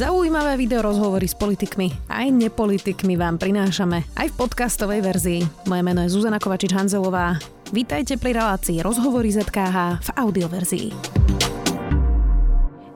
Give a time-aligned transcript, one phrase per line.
[0.00, 5.40] Zaujímavé video rozhovory s politikmi aj nepolitikmi vám prinášame aj v podcastovej verzii.
[5.68, 7.36] Moje meno je Zuzana Kovačič-Hanzelová.
[7.68, 10.88] Vítajte pri relácii Rozhovory ZKH v audioverzii.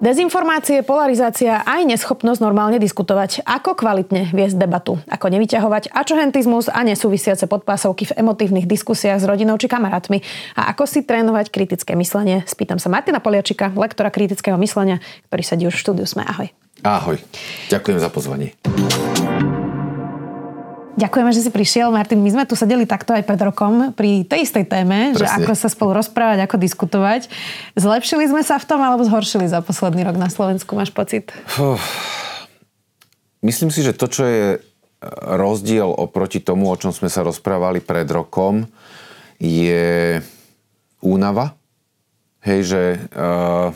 [0.00, 3.44] Dezinformácie, polarizácia aj neschopnosť normálne diskutovať.
[3.44, 4.96] Ako kvalitne viesť debatu.
[5.04, 10.24] Ako nevyťahovať ačohentizmus a nesúvisiace podpásovky v emotívnych diskusiách s rodinou či kamarátmi.
[10.56, 12.48] A ako si trénovať kritické myslenie.
[12.48, 16.24] Spýtam sa Martina Poliačika, lektora kritického myslenia, ktorý sedí už v štúdiu Sme.
[16.24, 16.63] Ahoj.
[16.84, 17.16] Ahoj.
[17.72, 18.52] Ďakujem za pozvanie.
[21.00, 21.88] Ďakujeme, že si prišiel.
[21.88, 25.16] Martin, my sme tu sedeli takto aj pred rokom pri tej istej téme, Presne.
[25.16, 27.32] že ako sa spolu rozprávať, ako diskutovať.
[27.72, 31.32] Zlepšili sme sa v tom alebo zhoršili za posledný rok na Slovensku, máš pocit?
[31.56, 31.80] Uf.
[33.40, 34.58] Myslím si, že to, čo je e,
[35.40, 38.68] rozdiel oproti tomu, o čom sme sa rozprávali pred rokom,
[39.40, 40.20] je
[41.00, 41.56] únava.
[42.44, 42.82] Hej, že
[43.16, 43.72] uh,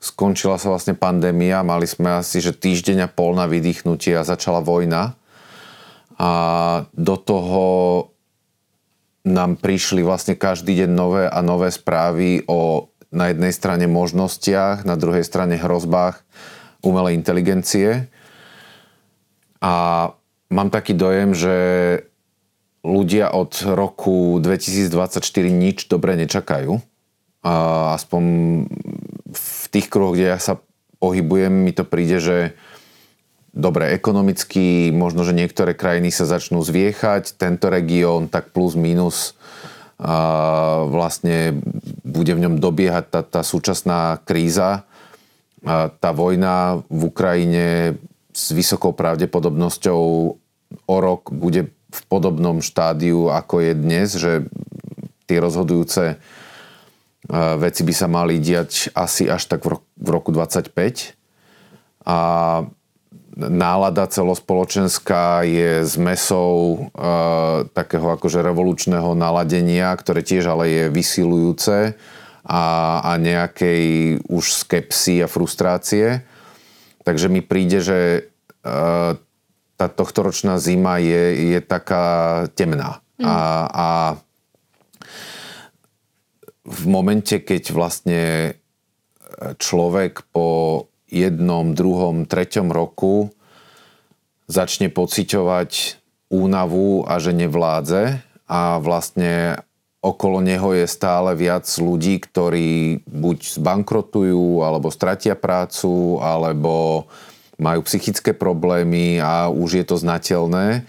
[0.00, 4.64] skončila sa vlastne pandémia, mali sme asi že týždeň a pol na vydýchnutie a začala
[4.64, 5.20] vojna
[6.20, 6.30] a
[6.92, 7.64] do toho
[9.24, 14.94] nám prišli vlastne každý deň nové a nové správy o na jednej strane možnostiach, na
[14.94, 16.22] druhej strane hrozbách
[16.84, 18.06] umelej inteligencie.
[19.58, 19.74] A
[20.48, 21.56] mám taký dojem, že
[22.86, 26.78] ľudia od roku 2024 nič dobre nečakajú.
[27.42, 27.52] A
[27.98, 28.22] aspoň
[29.70, 30.58] tých kruhoch, kde ja sa
[31.00, 32.38] pohybujem, mi to príde, že
[33.50, 39.34] dobre, ekonomicky možno, že niektoré krajiny sa začnú zviechať, tento región tak plus minus
[40.00, 41.60] a vlastne
[42.08, 44.88] bude v ňom dobiehať tá, tá súčasná kríza.
[45.60, 48.00] A tá vojna v Ukrajine
[48.32, 50.00] s vysokou pravdepodobnosťou
[50.88, 54.32] o rok bude v podobnom štádiu, ako je dnes, že
[55.28, 56.16] tie rozhodujúce
[57.28, 61.12] veci by sa mali diať asi až tak v roku 25.
[62.08, 62.18] A
[63.36, 66.78] nálada celospoločenská je zmesou e,
[67.72, 71.94] takého akože revolučného naladenia, ktoré tiež ale je vysilujúce
[72.44, 72.64] a,
[73.04, 73.84] a nejakej
[74.26, 76.26] už skepsy a frustrácie.
[77.06, 78.20] Takže mi príde, že e,
[79.78, 83.00] tá tohtoročná zima je, je taká temná.
[83.16, 83.24] Mm.
[83.24, 83.36] A,
[83.68, 83.88] a
[86.70, 88.22] v momente, keď vlastne
[89.58, 93.34] človek po jednom, druhom, treťom roku
[94.46, 96.00] začne pociťovať
[96.30, 99.58] únavu a že nevládze a vlastne
[100.00, 107.06] okolo neho je stále viac ľudí, ktorí buď zbankrotujú, alebo stratia prácu, alebo
[107.60, 110.88] majú psychické problémy a už je to znateľné,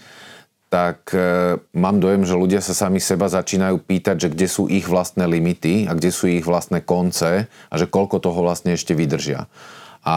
[0.72, 4.88] tak e, mám dojem, že ľudia sa sami seba začínajú pýtať, že kde sú ich
[4.88, 9.52] vlastné limity a kde sú ich vlastné konce a že koľko toho vlastne ešte vydržia.
[10.00, 10.16] A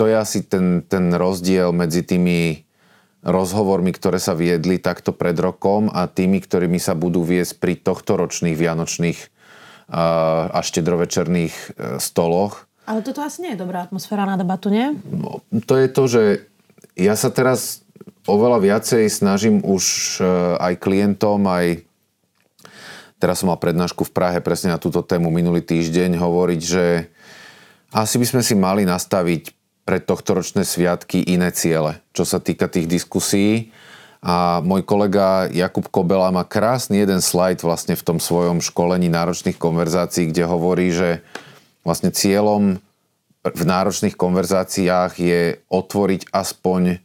[0.00, 2.64] to je asi ten, ten rozdiel medzi tými
[3.20, 8.16] rozhovormi, ktoré sa viedli takto pred rokom a tými, ktorými sa budú viesť pri tohto
[8.16, 9.20] ročných vianočných
[9.90, 11.66] a štedrovečerných e,
[11.98, 12.64] stoloch.
[12.86, 14.94] Ale toto asi nie je dobrá atmosféra na debatu, nie?
[15.10, 16.22] No, to je to, že
[16.94, 17.82] ja sa teraz
[18.24, 20.24] oveľa viacej snažím už e,
[20.56, 21.84] aj klientom, aj
[23.20, 27.10] teraz som mal prednášku v Prahe presne na túto tému minulý týždeň hovoriť, že
[27.90, 29.52] asi by sme si mali nastaviť
[29.84, 33.74] pre tohto ročné sviatky iné ciele, čo sa týka tých diskusí.
[34.20, 39.56] A môj kolega Jakub Kobela má krásny jeden slajd vlastne v tom svojom školení náročných
[39.56, 41.24] konverzácií, kde hovorí, že
[41.82, 42.78] vlastne cieľom
[43.40, 47.00] v náročných konverzáciách je otvoriť aspoň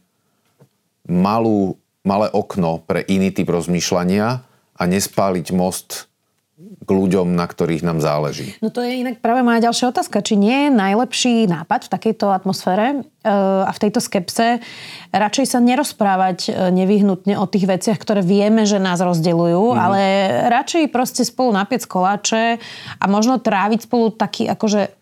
[1.06, 4.26] malú, malé okno pre iný typ rozmýšľania
[4.76, 6.06] a nespáliť most
[6.56, 8.56] k ľuďom, na ktorých nám záleží.
[8.64, 10.24] No to je inak práve moja ďalšia otázka.
[10.24, 12.98] Či nie je najlepší nápad v takejto atmosfére e,
[13.60, 14.64] a v tejto skepse
[15.12, 19.76] radšej sa nerozprávať e, nevyhnutne o tých veciach, ktoré vieme, že nás rozdeľujú, mm.
[19.76, 20.00] ale
[20.48, 22.56] radšej proste spolu napiec koláče
[22.96, 24.96] a možno tráviť spolu taký akože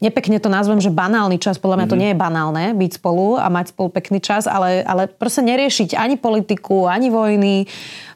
[0.00, 2.02] nepekne to nazvem, že banálny čas, podľa mňa to mhm.
[2.02, 6.20] nie je banálne byť spolu a mať spolu pekný čas, ale, ale proste neriešiť ani
[6.20, 7.64] politiku, ani vojny,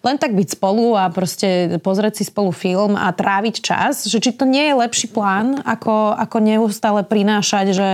[0.01, 4.33] len tak byť spolu a proste pozrieť si spolu film a tráviť čas, že či
[4.33, 7.89] to nie je lepší plán, ako, ako neustále prinášať, že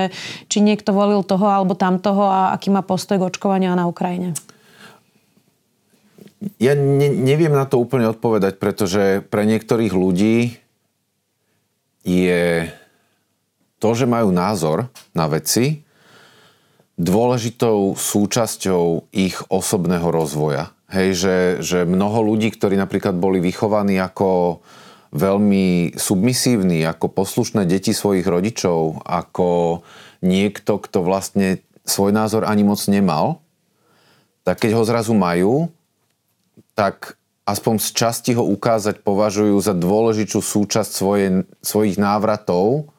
[0.46, 4.34] či niekto volil toho alebo tamtoho a aký má postoj k očkovaniu na Ukrajine.
[6.62, 10.60] Ja ne, neviem na to úplne odpovedať, pretože pre niektorých ľudí
[12.06, 12.70] je
[13.86, 15.86] to, že majú názor na veci,
[16.98, 20.74] dôležitou súčasťou ich osobného rozvoja.
[20.90, 24.58] Hej, že, že mnoho ľudí, ktorí napríklad boli vychovaní ako
[25.14, 29.82] veľmi submisívny, ako poslušné deti svojich rodičov, ako
[30.18, 33.38] niekto, kto vlastne svoj názor ani moc nemal,
[34.42, 35.70] tak keď ho zrazu majú,
[36.74, 37.14] tak
[37.46, 42.90] aspoň z časti ho ukázať považujú za dôležitú súčasť svoje, svojich návratov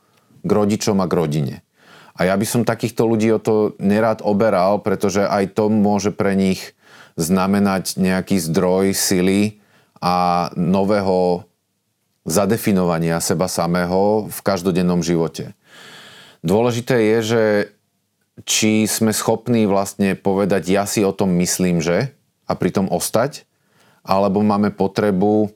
[0.47, 1.55] k rodičom a k rodine.
[2.17, 6.33] A ja by som takýchto ľudí o to nerád oberal, pretože aj to môže pre
[6.33, 6.73] nich
[7.13, 9.61] znamenať nejaký zdroj sily
[10.01, 11.45] a nového
[12.25, 15.53] zadefinovania seba samého v každodennom živote.
[16.41, 17.43] Dôležité je, že
[18.45, 22.13] či sme schopní vlastne povedať, ja si o tom myslím, že
[22.45, 23.49] a pritom ostať,
[24.05, 25.51] alebo máme potrebu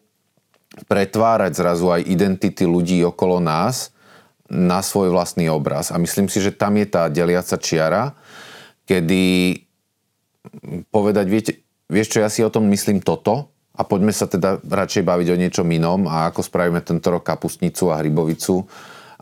[0.88, 3.94] pretvárať zrazu aj identity ľudí okolo nás
[4.52, 5.96] na svoj vlastný obraz.
[5.96, 8.12] A myslím si, že tam je tá deliaca čiara,
[8.84, 9.56] kedy
[10.92, 11.52] povedať, viete,
[11.88, 15.40] vieš čo, ja si o tom myslím toto a poďme sa teda radšej baviť o
[15.40, 18.68] niečom inom a ako spravíme tento rok kapustnicu a hrybovicu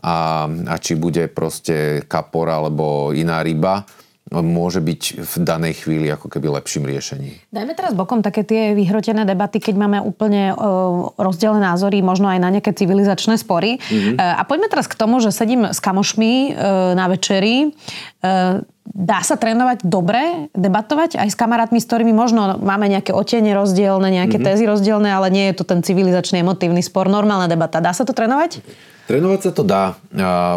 [0.02, 3.86] a, a či bude proste kapor alebo iná ryba
[4.30, 7.34] môže byť v danej chvíli ako keby lepším riešením.
[7.50, 12.38] Dajme teraz bokom také tie vyhrotené debaty, keď máme úplne uh, rozdielne názory, možno aj
[12.38, 13.82] na nejaké civilizačné spory.
[13.82, 14.14] Mm-hmm.
[14.16, 17.74] Uh, a poďme teraz k tomu, že sedím s kamošmi uh, na večeri.
[18.22, 23.54] Uh, dá sa trénovať dobre, debatovať aj s kamarátmi, s ktorými možno máme nejaké otene
[23.54, 24.50] rozdielne, nejaké mm-hmm.
[24.50, 27.82] tézy rozdielne, ale nie je to ten civilizačný emotívny spor, normálna debata.
[27.82, 28.62] Dá sa to trénovať?
[29.10, 29.98] Trénovať sa to dá.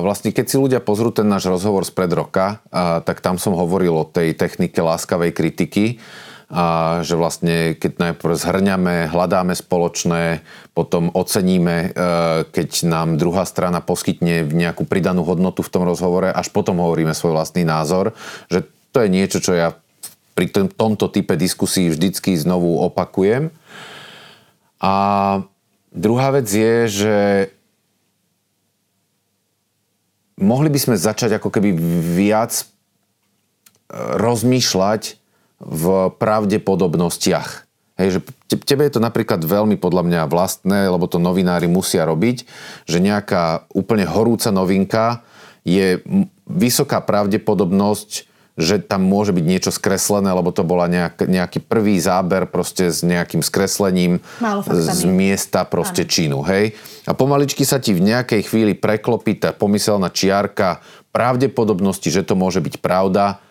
[0.06, 2.62] Vlastne keď si ľudia pozrú ten náš rozhovor spred roka,
[3.02, 5.98] tak tam som hovoril o tej technike láskavej kritiky,
[6.54, 10.46] a že vlastne keď najprv zhrňame, hľadáme spoločné,
[10.78, 11.90] potom oceníme, e,
[12.46, 17.34] keď nám druhá strana poskytne nejakú pridanú hodnotu v tom rozhovore, až potom hovoríme svoj
[17.34, 18.14] vlastný názor,
[18.54, 19.74] že to je niečo, čo ja
[20.38, 23.50] pri tomto type diskusí vždycky znovu opakujem.
[24.78, 24.94] A
[25.90, 27.16] druhá vec je, že
[30.40, 31.74] mohli by sme začať ako keby
[32.18, 32.64] viac e,
[34.18, 35.18] rozmýšľať
[35.64, 35.84] v
[36.18, 37.50] pravdepodobnostiach.
[37.94, 38.20] Hej, že
[38.66, 42.50] tebe je to napríklad veľmi podľa mňa vlastné, lebo to novinári musia robiť,
[42.90, 45.22] že nejaká úplne horúca novinka
[45.62, 46.02] je
[46.50, 52.46] vysoká pravdepodobnosť, že tam môže byť niečo skreslené, lebo to bola nejak, nejaký prvý záber
[52.46, 54.22] proste s nejakým skreslením
[54.70, 56.12] z miesta proste ano.
[56.14, 56.78] činu, hej.
[57.10, 62.62] A pomaličky sa ti v nejakej chvíli preklopí tá pomyselná čiarka pravdepodobnosti, že to môže
[62.62, 63.42] byť pravda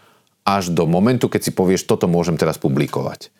[0.46, 3.34] až do momentu, keď si povieš, toto môžem teraz publikovať.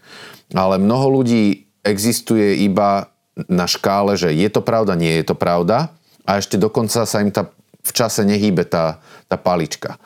[0.54, 3.10] Ale mnoho ľudí existuje iba
[3.46, 5.94] na škále, že je to pravda, nie je to pravda
[6.26, 7.50] a ešte dokonca sa im tá
[7.82, 9.98] v čase nehýbe tá, tá palička.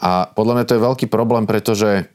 [0.00, 2.10] A podľa mňa to je veľký problém, pretože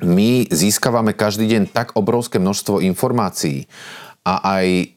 [0.00, 3.68] my získavame každý deň tak obrovské množstvo informácií
[4.24, 4.96] a aj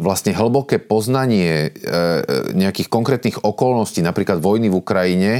[0.00, 1.70] vlastne hlboké poznanie e,
[2.56, 5.32] nejakých konkrétnych okolností, napríklad vojny v Ukrajine,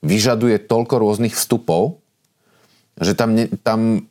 [0.00, 2.00] vyžaduje toľko rôznych vstupov,
[2.96, 4.08] že tam, tam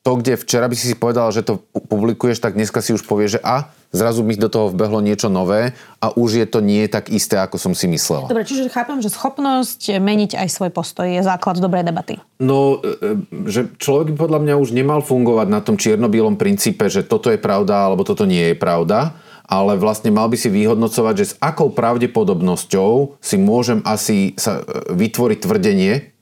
[0.00, 3.28] to, kde včera by si si povedal, že to publikuješ, tak dneska si už povie,
[3.28, 7.08] že a zrazu mi do toho vbehlo niečo nové a už je to nie tak
[7.08, 8.28] isté, ako som si myslel.
[8.28, 12.20] Dobre, čiže chápem, že schopnosť meniť aj svoj postoj je základ dobrej debaty.
[12.38, 16.86] No, e, e, že človek by podľa mňa už nemal fungovať na tom čierno-bielom princípe,
[16.92, 19.16] že toto je pravda alebo toto nie je pravda,
[19.48, 24.92] ale vlastne mal by si vyhodnocovať, že s akou pravdepodobnosťou si môžem asi sa e,
[24.92, 26.12] vytvoriť tvrdenie,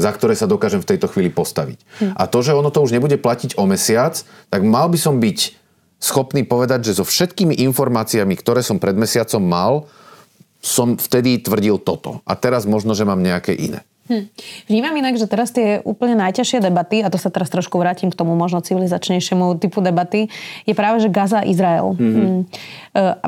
[0.00, 1.78] za ktoré sa dokážem v tejto chvíli postaviť.
[2.00, 2.12] Hm.
[2.16, 4.16] A to, že ono to už nebude platiť o mesiac,
[4.48, 5.59] tak mal by som byť
[6.00, 9.72] schopný povedať, že so všetkými informáciami, ktoré som pred mesiacom mal,
[10.64, 12.24] som vtedy tvrdil toto.
[12.24, 13.84] A teraz možno, že mám nejaké iné.
[14.10, 14.26] Hm.
[14.66, 18.18] Vnímam inak, že teraz tie úplne najťažšie debaty, a to sa teraz trošku vrátim k
[18.18, 20.26] tomu možno civilizačnejšiemu typu debaty,
[20.66, 21.94] je práve, že Gaza, Izrael.
[21.94, 22.26] Mm-hmm.
[22.26, 22.40] Hm.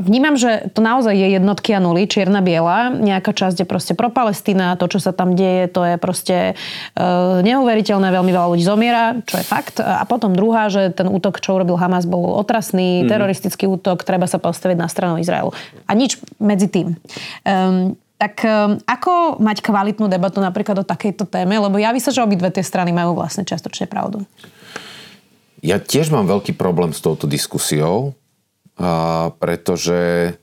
[0.02, 2.90] Vnímam, že to naozaj je jednotky a nuly, čierna, biela.
[2.90, 7.38] Nejaká časť je proste pro Palestína, to, čo sa tam deje, to je proste uh,
[7.46, 9.78] neuveriteľné, veľmi veľa ľudí zomiera, čo je fakt.
[9.78, 13.10] A potom druhá, že ten útok, čo urobil Hamas, bol otrasný, mm-hmm.
[13.14, 15.54] teroristický útok, treba sa postaviť na stranu Izraelu.
[15.86, 16.98] A nič medzi tým.
[17.46, 21.58] Um, tak um, ako mať kvalitnú debatu napríklad o takejto téme?
[21.58, 24.22] Lebo javí sa, že obidve tie strany majú vlastne častočne pravdu.
[25.58, 28.14] Ja tiež mám veľký problém s touto diskusiou,
[29.42, 30.34] pretože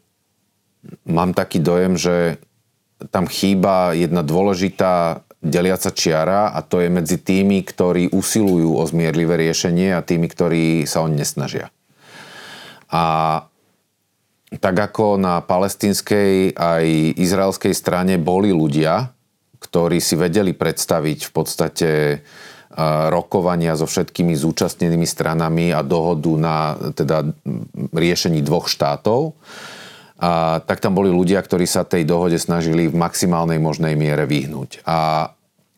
[1.07, 2.39] mám taký dojem, že
[3.12, 9.39] tam chýba jedna dôležitá deliaca čiara a to je medzi tými, ktorí usilujú o zmierlivé
[9.39, 11.71] riešenie a tými, ktorí sa o nesnažia.
[12.91, 13.43] A
[14.58, 16.86] tak ako na palestinskej aj
[17.22, 19.13] izraelskej strane boli ľudia,
[19.62, 21.89] ktorí si vedeli predstaviť v podstate
[23.10, 26.56] rokovania so všetkými zúčastnenými stranami a dohodu na
[26.94, 27.27] teda
[27.94, 29.36] riešení dvoch štátov.
[30.20, 34.86] A, tak tam boli ľudia, ktorí sa tej dohode snažili v maximálnej možnej miere vyhnúť.
[34.86, 35.29] A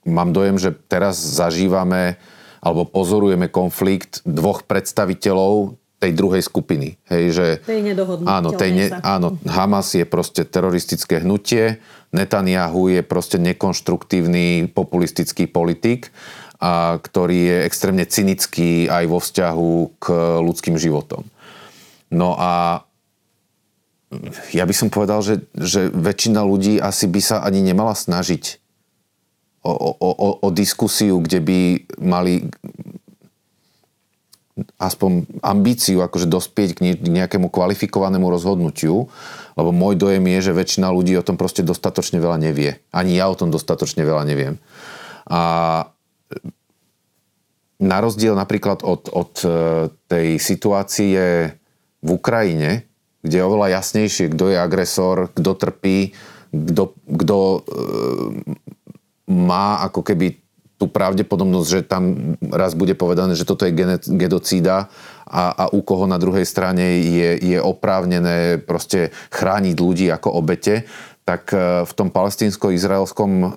[0.06, 2.22] mám dojem, že teraz zažívame
[2.62, 6.98] alebo pozorujeme konflikt dvoch predstaviteľov tej druhej skupiny.
[7.14, 7.94] Hej, že, tej
[8.26, 11.78] áno, tej ne, áno, Hamas je proste teroristické hnutie,
[12.10, 16.10] Netanyahu je proste nekonštruktívny populistický politik,
[16.58, 20.06] a, ktorý je extrémne cynický aj vo vzťahu k
[20.42, 21.22] ľudským životom.
[22.10, 22.84] No a
[24.52, 28.60] ja by som povedal, že, že väčšina ľudí asi by sa ani nemala snažiť
[29.64, 31.60] o, o, o, o diskusiu, kde by
[32.02, 32.50] mali
[34.82, 39.14] aspoň ambíciu akože dospieť k nejakému kvalifikovanému rozhodnutiu,
[39.54, 42.82] lebo môj dojem je, že väčšina ľudí o tom proste dostatočne veľa nevie.
[42.90, 44.58] Ani ja o tom dostatočne veľa neviem.
[45.30, 45.42] A
[47.82, 49.50] na rozdiel napríklad od, od e,
[50.10, 51.54] tej situácie
[52.02, 52.86] v Ukrajine,
[53.22, 56.14] kde je oveľa jasnejšie, kto je agresor, kto trpí,
[56.52, 57.60] kto, e,
[59.30, 60.41] má ako keby
[60.82, 63.78] tú pravdepodobnosť, že tam raz bude povedané, že toto je
[64.10, 64.90] genocída
[65.30, 70.90] a, a u koho na druhej strane je, je oprávnené proste chrániť ľudí ako obete,
[71.22, 73.48] tak e, v tom palestínsko-izraelskom e,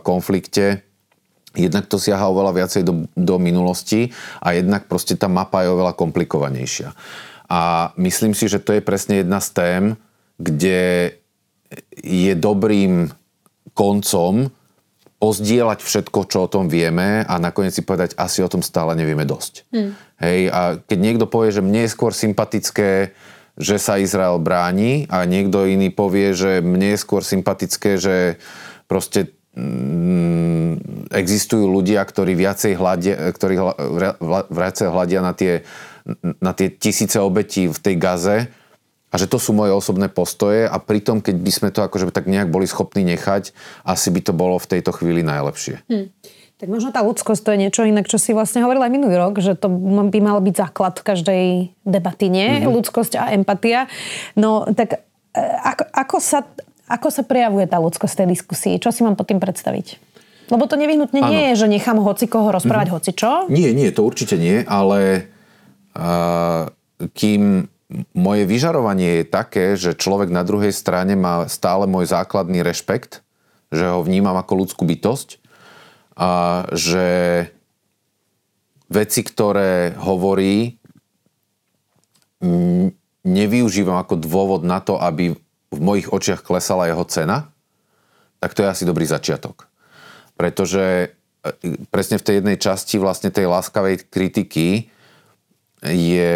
[0.00, 0.80] konflikte
[1.52, 4.08] jednak to siaha oveľa viacej do, do minulosti
[4.40, 6.96] a jednak proste tá mapa je oveľa komplikovanejšia.
[7.52, 9.84] A myslím si, že to je presne jedna z tém,
[10.40, 11.12] kde
[12.00, 13.12] je dobrým
[13.76, 14.48] koncom
[15.22, 19.22] pozdieľať všetko, čo o tom vieme a nakoniec si povedať, asi o tom stále nevieme
[19.22, 19.70] dosť.
[19.70, 19.94] Hmm.
[20.18, 23.14] Hej, a keď niekto povie, že mne je skôr sympatické,
[23.54, 28.42] že sa Izrael bráni a niekto iný povie, že mne je skôr sympatické, že
[28.90, 33.54] proste mm, existujú ľudia, ktorí viacej hľadia, ktorí
[34.50, 35.62] viacej hľadia na tie,
[36.42, 38.38] na tie tisíce obetí v tej Gaze,
[39.12, 42.24] a že to sú moje osobné postoje a pritom, keď by sme to akože tak
[42.24, 43.52] nejak boli schopní nechať,
[43.84, 45.84] asi by to bolo v tejto chvíli najlepšie.
[45.86, 46.08] Hmm.
[46.62, 49.42] Tak možno tá ľudskosť to je niečo inak, čo si vlastne hovorila aj minulý rok,
[49.42, 49.66] že to
[50.06, 52.62] by mal byť základ každej debaty, nie?
[52.62, 52.70] Mm-hmm.
[52.70, 53.90] Ľudskosť a empatia.
[54.38, 55.02] No tak
[55.34, 56.46] e, ako, ako, sa,
[56.86, 58.78] ako sa prejavuje tá ľudskosť tej diskusii?
[58.78, 59.98] Čo si mám pod tým predstaviť?
[60.54, 61.34] Lebo to nevyhnutne ano.
[61.34, 63.10] nie je, že nechám hoci koho rozprávať mm-hmm.
[63.10, 63.50] hoci čo.
[63.50, 65.26] Nie, nie, to určite nie, ale
[65.98, 66.70] uh,
[67.10, 67.71] kým
[68.16, 73.20] moje vyžarovanie je také, že človek na druhej strane má stále môj základný rešpekt,
[73.72, 75.40] že ho vnímam ako ľudskú bytosť
[76.16, 77.06] a že
[78.92, 80.76] veci, ktoré hovorí,
[83.22, 85.32] nevyužívam ako dôvod na to, aby
[85.72, 87.48] v mojich očiach klesala jeho cena,
[88.42, 89.70] tak to je asi dobrý začiatok.
[90.36, 91.08] Pretože e,
[91.88, 94.90] presne v tej jednej časti vlastne tej láskavej kritiky
[95.86, 96.34] je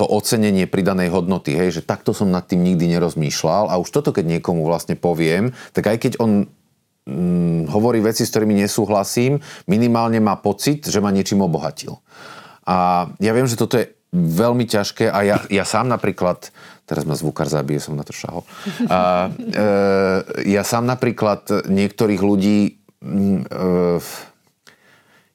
[0.00, 4.16] to ocenenie pridanej hodnoty, hej, že takto som nad tým nikdy nerozmýšľal a už toto,
[4.16, 6.48] keď niekomu vlastne poviem, tak aj keď on
[7.04, 9.36] mm, hovorí veci, s ktorými nesúhlasím,
[9.68, 12.00] minimálne má pocit, že ma niečím obohatil.
[12.64, 16.48] A ja viem, že toto je veľmi ťažké a ja, ja sám napríklad,
[16.88, 18.40] teraz ma zvukár zabije, som na to šahol,
[18.88, 19.68] a, e,
[20.48, 23.60] ja sám napríklad niektorých ľudí mm, e,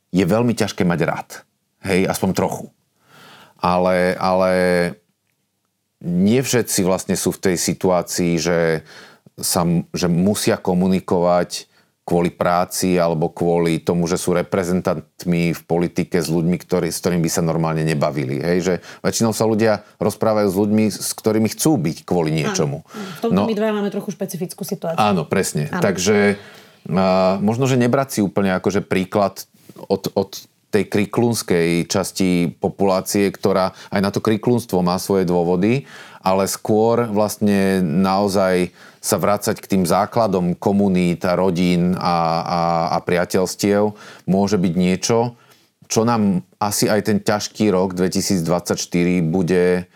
[0.10, 1.30] je veľmi ťažké mať rád.
[1.86, 2.74] Hej, aspoň trochu
[3.62, 4.52] ale, ale
[6.02, 8.82] nie všetci vlastne sú v tej situácii, že,
[9.38, 9.62] sa,
[9.94, 11.70] že musia komunikovať
[12.02, 17.24] kvôli práci alebo kvôli tomu, že sú reprezentantmi v politike s ľuďmi, ktorí, s ktorými
[17.24, 18.42] by sa normálne nebavili.
[18.42, 18.58] Hej?
[18.66, 18.74] Že
[19.06, 22.82] väčšinou sa ľudia rozprávajú s ľuďmi, s ktorými chcú byť kvôli niečomu.
[22.84, 23.16] Áno.
[23.16, 25.00] V tomto no, my dvaja máme trochu špecifickú situáciu.
[25.00, 25.70] Áno, presne.
[25.70, 25.80] Áno.
[25.80, 26.42] Takže
[26.90, 29.46] uh, možno, že nebrať si úplne akože príklad
[29.88, 35.84] od, od tej kriklunskej časti populácie, ktorá aj na to kriklunstvo má svoje dôvody,
[36.24, 42.62] ale skôr vlastne naozaj sa vrácať k tým základom komunít a rodín a, a,
[42.96, 43.98] a priateľstiev
[44.30, 45.36] môže byť niečo,
[45.92, 48.80] čo nám asi aj ten ťažký rok 2024
[49.28, 49.92] bude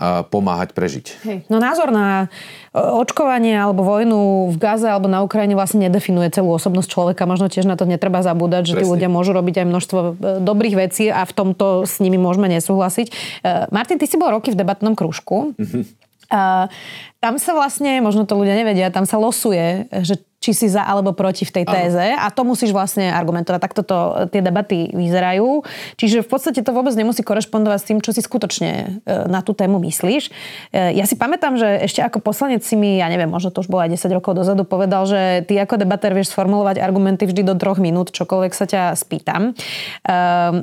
[0.00, 1.06] pomáhať prežiť.
[1.28, 1.38] Hej.
[1.52, 2.32] No názor na
[2.72, 7.28] e, očkovanie alebo vojnu v Gaze alebo na Ukrajine vlastne nedefinuje celú osobnosť človeka.
[7.28, 8.88] Možno tiež na to netreba zabúdať, že Presne.
[8.88, 12.48] tí ľudia môžu robiť aj množstvo e, dobrých vecí a v tomto s nimi môžeme
[12.48, 13.06] nesúhlasiť.
[13.06, 13.12] E,
[13.68, 15.52] Martin, ty si bol roky v debatnom krúžku.
[15.60, 15.82] Mm-hmm.
[16.30, 16.70] A
[17.18, 21.12] tam sa vlastne, možno to ľudia nevedia, tam sa losuje, že či si za alebo
[21.12, 23.60] proti v tej téze a to musíš vlastne argumentovať.
[23.60, 23.98] Takto to,
[24.32, 25.60] tie debaty vyzerajú.
[26.00, 29.52] Čiže v podstate to vôbec nemusí korešpondovať s tým, čo si skutočne e, na tú
[29.52, 30.32] tému myslíš.
[30.72, 33.68] E, ja si pamätám, že ešte ako poslanec si mi, ja neviem, možno to už
[33.68, 37.54] bolo aj 10 rokov dozadu, povedal, že ty ako debatér vieš sformulovať argumenty vždy do
[37.60, 39.52] troch minút, čokoľvek sa ťa spýtam.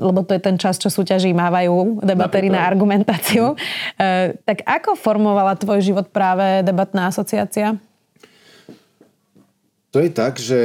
[0.02, 3.54] Lebo to je ten čas, čo súťaží mávajú debatéri na argumentáciu.
[4.42, 7.78] Tak ako formovala tvoj život práve debatná asociácia?
[9.96, 10.62] To je tak, že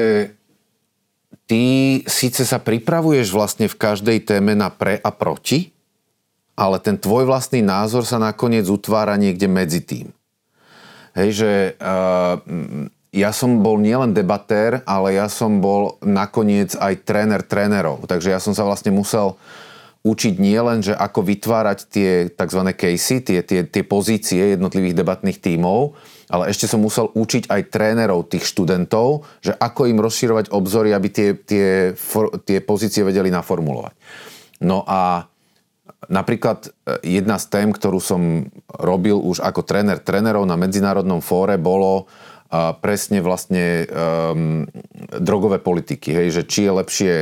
[1.46, 1.62] ty
[2.08, 5.70] síce sa pripravuješ vlastne v každej téme na pre a proti,
[6.58, 10.12] ale ten tvoj vlastný názor sa nakoniec utvára niekde medzi tým.
[11.12, 12.40] Hej, že uh,
[13.12, 18.08] ja som bol nielen debatér, ale ja som bol nakoniec aj tréner trénerov.
[18.08, 19.36] Takže ja som sa vlastne musel
[20.02, 22.60] učiť nielen, že ako vytvárať tie tzv.
[22.74, 25.94] casey, tie, tie, tie pozície jednotlivých debatných tímov,
[26.26, 31.08] ale ešte som musel učiť aj trénerov tých študentov, že ako im rozširovať obzory, aby
[31.12, 33.94] tie, tie, for, tie pozície vedeli naformulovať.
[34.66, 35.30] No a
[36.10, 36.70] napríklad e,
[37.22, 42.10] jedna z tém, ktorú som robil už ako tréner trénerov na medzinárodnom fóre, bolo
[42.50, 44.66] uh, presne vlastne um,
[45.14, 46.10] drogové politiky.
[46.10, 47.14] Hej, že či je lepšie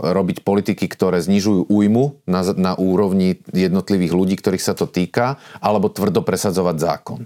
[0.00, 5.92] robiť politiky, ktoré znižujú újmu na, na úrovni jednotlivých ľudí, ktorých sa to týka, alebo
[5.92, 7.20] tvrdo presadzovať zákon.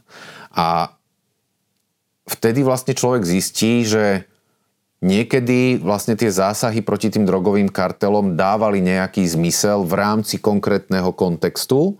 [0.50, 0.98] A
[2.26, 4.26] vtedy vlastne človek zistí, že
[5.06, 11.94] niekedy vlastne tie zásahy proti tým drogovým kartelom dávali nejaký zmysel v rámci konkrétneho kontextu,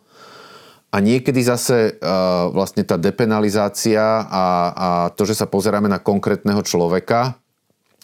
[0.91, 6.67] a niekedy zase uh, vlastne tá depenalizácia a, a to, že sa pozeráme na konkrétneho
[6.67, 7.39] človeka,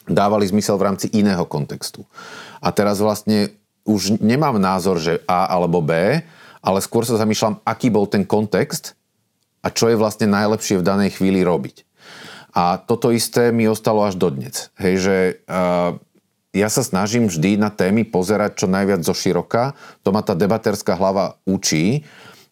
[0.06, 2.06] dávali zmysel v rámci iného kontextu.
[2.62, 3.54] A teraz vlastne
[3.86, 6.22] už nemám názor, že A alebo B,
[6.62, 8.98] ale skôr sa zamýšľam, aký bol ten kontext
[9.62, 11.86] a čo je vlastne najlepšie v danej chvíli robiť.
[12.56, 14.72] A toto isté mi ostalo až dodnes.
[14.80, 15.92] Hej, že uh,
[16.56, 19.76] ja sa snažím vždy na témy pozerať čo najviac zo široka.
[20.02, 22.02] To ma tá debaterská hlava učí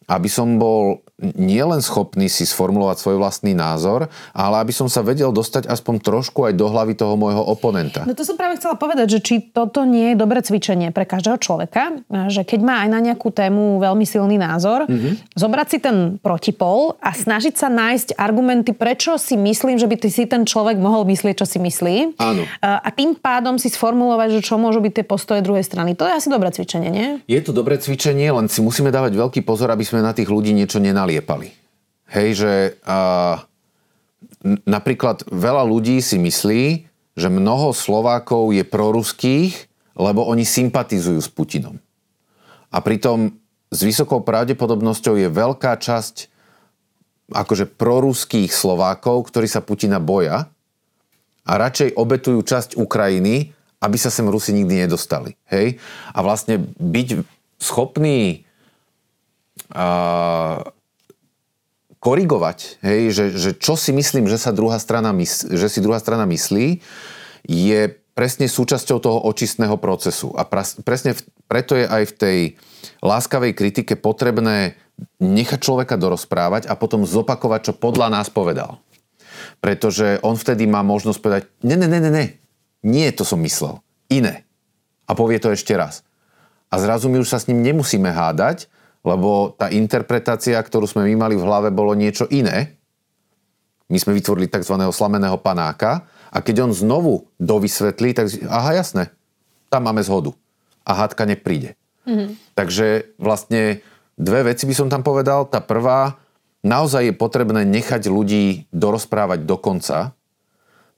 [0.08, 5.30] aby som bol nielen schopný si sformulovať svoj vlastný názor, ale aby som sa vedel
[5.30, 8.02] dostať aspoň trošku aj do hlavy toho môjho oponenta.
[8.02, 11.38] No to som práve chcela povedať, že či toto nie je dobré cvičenie pre každého
[11.38, 15.38] človeka, že keď má aj na nejakú tému veľmi silný názor, mm-hmm.
[15.38, 20.26] zobrať si ten protipol a snažiť sa nájsť argumenty, prečo si myslím, že by si
[20.26, 22.18] ten človek mohol myslieť, čo si myslí.
[22.18, 22.42] Áno.
[22.60, 25.94] A tým pádom si sformulovať, že čo môžu byť tie postoje druhej strany.
[25.94, 27.08] To je asi dobré cvičenie, nie?
[27.30, 30.50] Je to dobré cvičenie, len si musíme dávať veľký pozor, aby sme na tých ľudí
[30.50, 31.52] niečo nenaliepali.
[32.08, 32.52] Hej, že
[32.88, 33.44] uh,
[34.64, 36.64] napríklad veľa ľudí si myslí,
[37.14, 39.52] že mnoho Slovákov je proruských,
[39.94, 41.76] lebo oni sympatizujú s Putinom.
[42.72, 43.36] A pritom
[43.70, 46.32] s vysokou pravdepodobnosťou je veľká časť
[47.30, 50.50] akože proruských Slovákov, ktorí sa Putina boja
[51.44, 55.38] a radšej obetujú časť Ukrajiny, aby sa sem Rusi nikdy nedostali.
[55.48, 55.78] Hej?
[56.12, 57.08] A vlastne byť
[57.62, 58.44] schopný
[62.04, 65.96] korigovať, hej, že, že čo si myslím, že, sa druhá strana mys- že si druhá
[65.96, 66.84] strana myslí,
[67.48, 67.80] je
[68.12, 70.36] presne súčasťou toho očistného procesu.
[70.36, 72.38] A pras- presne v, preto je aj v tej
[73.00, 74.76] láskavej kritike potrebné
[75.18, 78.78] nechať človeka dorozprávať a potom zopakovať, čo podľa nás povedal.
[79.64, 82.26] Pretože on vtedy má možnosť povedať, ne, ne, ne, ne, ne,
[82.84, 83.80] nie to som myslel,
[84.12, 84.44] iné.
[85.08, 86.04] A povie to ešte raz.
[86.68, 88.68] A zrazu my už sa s ním nemusíme hádať,
[89.04, 92.80] lebo tá interpretácia, ktorú sme my mali v hlave, bolo niečo iné.
[93.92, 94.80] My sme vytvorili tzv.
[94.80, 99.12] slameného panáka a keď on znovu dovysvetlí, tak aha, jasné,
[99.68, 100.32] tam máme zhodu.
[100.88, 101.76] A hádka nepríde.
[102.08, 102.56] Mm-hmm.
[102.56, 103.84] Takže vlastne
[104.16, 105.48] dve veci by som tam povedal.
[105.48, 106.16] Tá prvá,
[106.64, 110.16] naozaj je potrebné nechať ľudí dorozprávať do konca,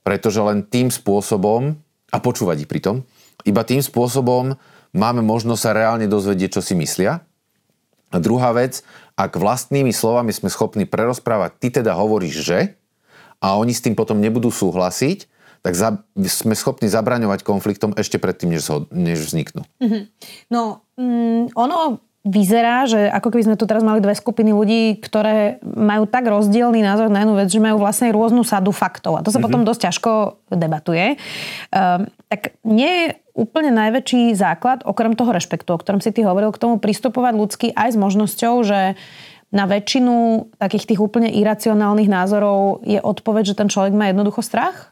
[0.07, 1.75] pretože len tým spôsobom,
[2.11, 3.03] a počúvať ich pritom,
[3.43, 4.55] iba tým spôsobom
[4.95, 7.23] máme možnosť sa reálne dozvedieť, čo si myslia
[8.07, 8.81] a druhá vec,
[9.19, 12.59] ak vlastnými slovami sme schopní prerozprávať, ty teda hovoríš, že,
[13.43, 15.27] a oni s tým potom nebudú súhlasiť,
[15.65, 19.67] tak za, sme schopní zabraňovať konfliktom ešte predtým, než, než vzniknú.
[19.83, 20.03] Mm-hmm.
[20.53, 25.63] No, mm, ono vyzerá, že ako keby sme tu teraz mali dve skupiny ľudí, ktoré
[25.63, 29.15] majú tak rozdielný názor na jednu vec, že majú vlastne rôznu sadu faktov.
[29.15, 29.45] A to sa mm-hmm.
[29.47, 30.11] potom dosť ťažko
[30.51, 31.15] debatuje.
[31.71, 36.51] Um, tak nie je úplne najväčší základ, okrem toho rešpektu, o ktorom si ty hovoril,
[36.51, 38.99] k tomu pristupovať ľudsky aj s možnosťou, že
[39.47, 44.91] na väčšinu takých tých úplne iracionálnych názorov je odpoveď, že ten človek má jednoducho strach?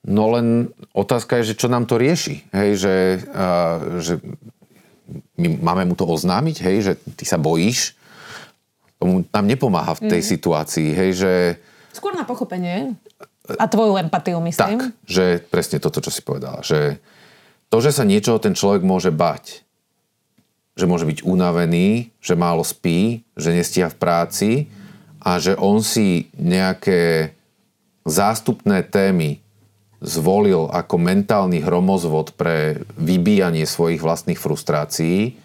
[0.00, 2.48] No len otázka je, že čo nám to rieši.
[2.56, 2.94] Hej, že,
[3.28, 4.16] uh, že
[5.38, 7.98] my máme mu to oznámiť, hej, že ty sa bojíš,
[9.00, 10.28] tomu nám nepomáha v tej mm.
[10.28, 11.32] situácii, hej, že
[11.90, 12.94] Skôr na pochopenie
[13.58, 14.78] a tvoju empatiu, myslím.
[14.78, 16.62] Tak, že presne toto, čo si povedala.
[16.62, 17.02] Že
[17.72, 19.66] to, že sa niečoho ten človek môže bať,
[20.78, 24.50] že môže byť unavený, že málo spí, že nestíha v práci
[25.18, 27.34] a že on si nejaké
[28.06, 29.42] zástupné témy
[30.00, 35.36] zvolil ako mentálny hromozvod pre vybíjanie svojich vlastných frustrácií,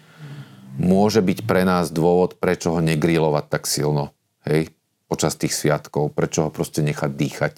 [0.80, 4.16] môže byť pre nás dôvod, prečo ho negrilovať tak silno.
[4.48, 4.72] Hej,
[5.08, 7.54] počas tých sviatkov, prečo ho proste nechať dýchať.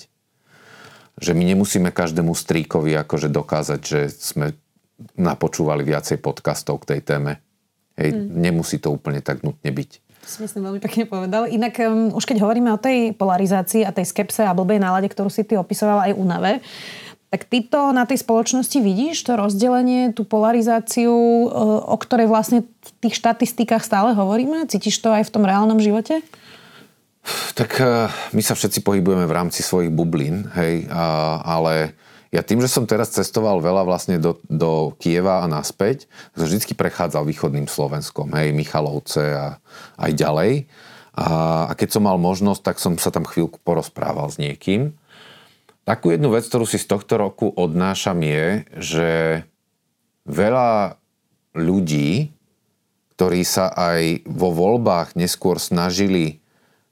[1.19, 4.55] Že my nemusíme každému stríkovi akože dokázať, že sme
[5.19, 7.33] napočúvali viacej podcastov k tej téme.
[7.99, 8.39] Hej, hmm.
[8.39, 9.91] nemusí to úplne tak nutne byť.
[10.29, 11.49] Si myslím veľmi pekne povedal.
[11.49, 15.33] Inak um, už keď hovoríme o tej polarizácii a tej skepse a blbej nálade, ktorú
[15.33, 16.61] si ty opisovala aj únave,
[17.33, 21.49] tak ty to na tej spoločnosti vidíš, to rozdelenie, tú polarizáciu, uh,
[21.89, 24.69] o ktorej vlastne v tých štatistikách stále hovoríme?
[24.69, 26.21] Cítiš to aj v tom reálnom živote?
[27.57, 30.93] Tak uh, my sa všetci pohybujeme v rámci svojich bublín, hej,
[31.45, 31.97] ale
[32.29, 36.05] ja tým, že som teraz cestoval veľa vlastne do, do Kieva a naspäť,
[36.37, 39.47] som vždy prechádzal východným Slovenskom, hej, Michalovce a
[39.97, 40.53] aj ďalej.
[41.17, 41.27] A,
[41.67, 44.93] a keď som mal možnosť, tak som sa tam chvíľku porozprával s niekým.
[45.89, 49.09] Takú jednu vec, ktorú si z tohto roku odnášam je, že
[50.29, 51.01] veľa
[51.57, 52.37] ľudí,
[53.17, 56.45] ktorí sa aj vo voľbách neskôr snažili,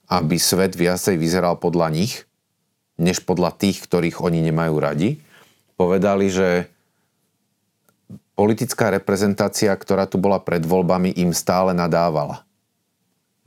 [0.09, 2.25] aby svet viacej vyzeral podľa nich,
[2.97, 5.21] než podľa tých, ktorých oni nemajú radi,
[5.77, 6.67] povedali, že
[8.33, 12.43] politická reprezentácia, ktorá tu bola pred voľbami, im stále nadávala.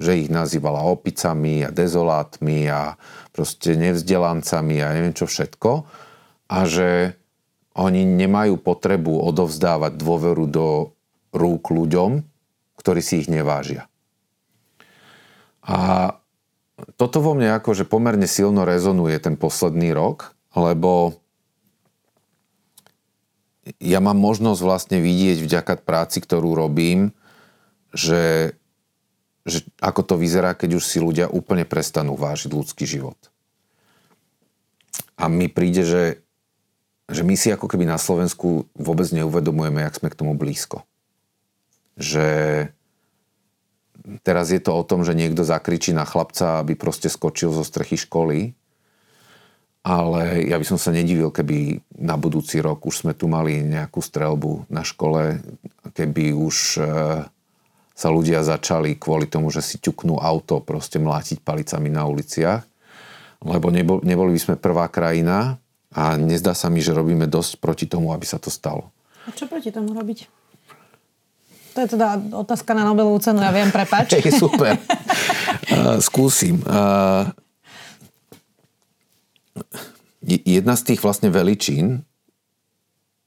[0.00, 2.96] Že ich nazývala opicami a dezolátmi a
[3.34, 5.70] proste nevzdelancami a neviem čo všetko.
[6.50, 7.14] A že
[7.76, 10.66] oni nemajú potrebu odovzdávať dôveru do
[11.30, 12.26] rúk ľuďom,
[12.80, 13.86] ktorí si ich nevážia.
[15.62, 16.10] A
[16.96, 21.20] toto vo mne akože pomerne silno rezonuje ten posledný rok, lebo
[23.80, 27.12] ja mám možnosť vlastne vidieť vďaka práci, ktorú robím,
[27.92, 28.54] že,
[29.44, 33.18] že ako to vyzerá, keď už si ľudia úplne prestanú vážiť ľudský život.
[35.20, 36.24] A mi príde, že,
[37.12, 40.88] že my si ako keby na Slovensku vôbec neuvedomujeme, jak sme k tomu blízko.
[42.00, 42.26] Že
[44.24, 48.00] teraz je to o tom, že niekto zakričí na chlapca, aby proste skočil zo strechy
[48.00, 48.56] školy
[49.80, 54.04] ale ja by som sa nedivil, keby na budúci rok už sme tu mali nejakú
[54.04, 55.40] strelbu na škole,
[55.96, 56.82] keby už e,
[57.96, 62.60] sa ľudia začali kvôli tomu, že si ťuknú auto, proste mlátiť palicami na uliciach.
[63.40, 65.56] Lebo neboli by sme prvá krajina
[65.96, 68.92] a nezdá sa mi, že robíme dosť proti tomu, aby sa to stalo.
[69.24, 70.28] A čo proti tomu robiť?
[71.72, 74.12] To je teda otázka na Nobelovú cenu, ja viem, prepač.
[74.12, 74.76] Hej, super.
[75.72, 76.60] Uh, skúsim.
[76.68, 77.32] Uh,
[80.24, 82.04] jedna z tých vlastne veličín,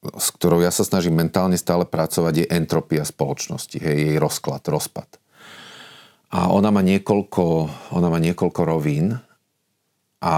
[0.04, 5.08] s ktorou ja sa snažím mentálne stále pracovať, je entropia spoločnosti, hej, jej rozklad, rozpad.
[6.34, 7.46] A ona má niekoľko,
[7.94, 9.16] ona má niekoľko rovín
[10.20, 10.36] a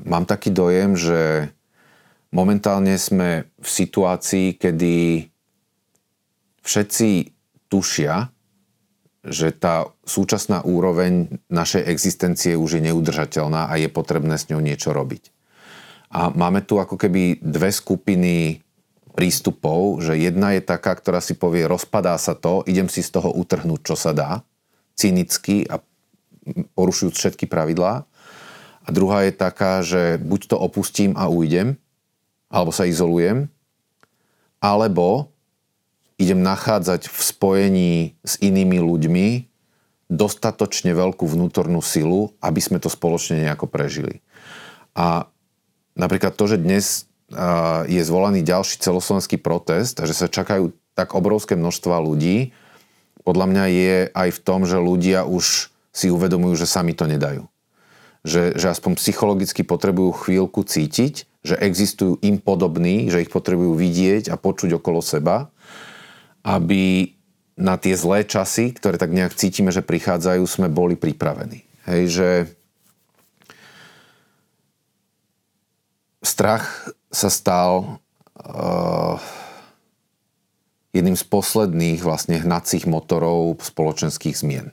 [0.00, 1.50] mám taký dojem, že
[2.30, 5.26] momentálne sme v situácii, kedy
[6.62, 7.08] všetci
[7.66, 8.30] tušia,
[9.26, 14.94] že tá súčasná úroveň našej existencie už je neudržateľná a je potrebné s ňou niečo
[14.94, 15.34] robiť.
[16.14, 18.62] A máme tu ako keby dve skupiny
[19.16, 23.32] prístupov, že jedna je taká, ktorá si povie, rozpadá sa to, idem si z toho
[23.32, 24.46] utrhnúť, čo sa dá,
[24.94, 25.82] cynicky a
[26.76, 28.06] porušujúc všetky pravidlá.
[28.86, 31.74] A druhá je taká, že buď to opustím a ujdem,
[32.46, 33.50] alebo sa izolujem,
[34.62, 35.34] alebo
[36.16, 37.92] idem nachádzať v spojení
[38.24, 39.28] s inými ľuďmi
[40.06, 44.22] dostatočne veľkú vnútornú silu, aby sme to spoločne nejako prežili.
[44.96, 45.28] A
[45.98, 47.10] napríklad to, že dnes
[47.90, 52.54] je zvolaný ďalší celoslovenský protest a že sa čakajú tak obrovské množstva ľudí,
[53.26, 57.50] podľa mňa je aj v tom, že ľudia už si uvedomujú, že sami to nedajú.
[58.22, 64.30] Že, že aspoň psychologicky potrebujú chvíľku cítiť, že existujú im podobní, že ich potrebujú vidieť
[64.30, 65.50] a počuť okolo seba
[66.46, 67.10] aby
[67.58, 71.66] na tie zlé časy, ktoré tak nejak cítime, že prichádzajú, sme boli pripravení.
[71.90, 72.28] Hej, že
[76.22, 77.98] strach sa stal
[78.38, 79.16] uh,
[80.94, 84.70] jedným z posledných vlastne hnacích motorov spoločenských zmien.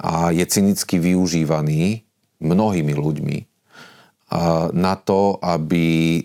[0.00, 2.08] A je cynicky využívaný
[2.40, 6.24] mnohými ľuďmi uh, na to, aby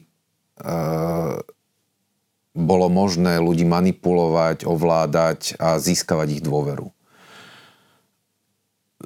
[0.64, 1.44] uh,
[2.56, 6.90] bolo možné ľudí manipulovať, ovládať a získavať ich dôveru.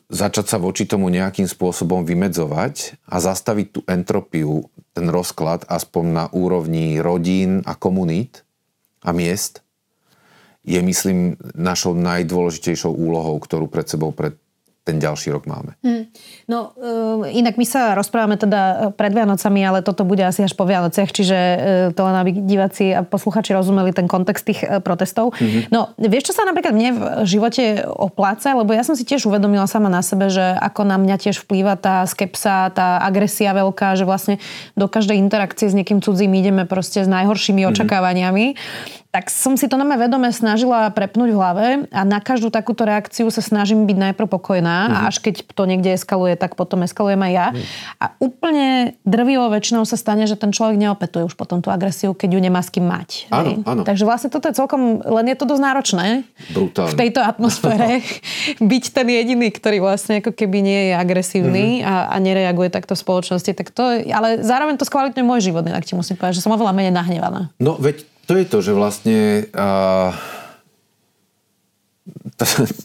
[0.10, 6.26] začať sa voči tomu nejakým spôsobom vymedzovať a zastaviť tú entropiu, ten rozklad aspoň na
[6.34, 8.46] úrovni rodín a komunít
[9.06, 9.62] a miest,
[10.66, 14.36] je myslím našou najdôležitejšou úlohou, ktorú pred sebou pred
[14.90, 15.78] ten ďalší rok máme.
[15.86, 16.10] Hmm.
[16.50, 20.66] No, uh, inak my sa rozprávame teda pred Vianocami, ale toto bude asi až po
[20.66, 21.58] Vianociach, čiže uh,
[21.94, 25.38] to len aby diváci a posluchači rozumeli ten kontext tých protestov.
[25.38, 25.70] Mm-hmm.
[25.70, 28.58] No, vieš, čo sa napríklad mne v živote opláca?
[28.58, 31.78] Lebo ja som si tiež uvedomila sama na sebe, že ako na mňa tiež vplýva
[31.78, 34.42] tá skepsa, tá agresia veľká, že vlastne
[34.74, 37.74] do každej interakcie s niekým cudzím ideme proste s najhoršími mm-hmm.
[37.78, 38.46] očakávaniami
[39.10, 43.26] tak som si to na vedome snažila prepnúť v hlave a na každú takúto reakciu
[43.34, 44.94] sa snažím byť najprv pokojná mm-hmm.
[44.94, 45.08] a mhm.
[45.10, 47.48] až keď to niekde eskaluje, tak potom eskalujem aj ja.
[47.50, 47.66] Mm.
[47.98, 48.68] A úplne
[49.02, 52.62] drvivo väčšinou sa stane, že ten človek neopetuje už potom tú agresiu, keď ju nemá
[52.62, 53.26] s kým mať.
[53.34, 53.82] Áno, áno.
[53.82, 56.06] Takže vlastne toto je celkom, len je to dosť náročné
[56.54, 56.94] Brutálne.
[56.94, 58.06] v tejto atmosfére
[58.72, 61.90] byť ten jediný, ktorý vlastne ako keby nie je agresívny mm-hmm.
[61.90, 63.52] a, a nereaguje takto v spoločnosti.
[63.58, 66.78] Tak to, ale zároveň to skvalitňuje môj život, ak ti musím povedať, že som oveľa
[66.78, 67.50] menej nahnevaná.
[67.58, 70.14] No veď to je to, že vlastne uh,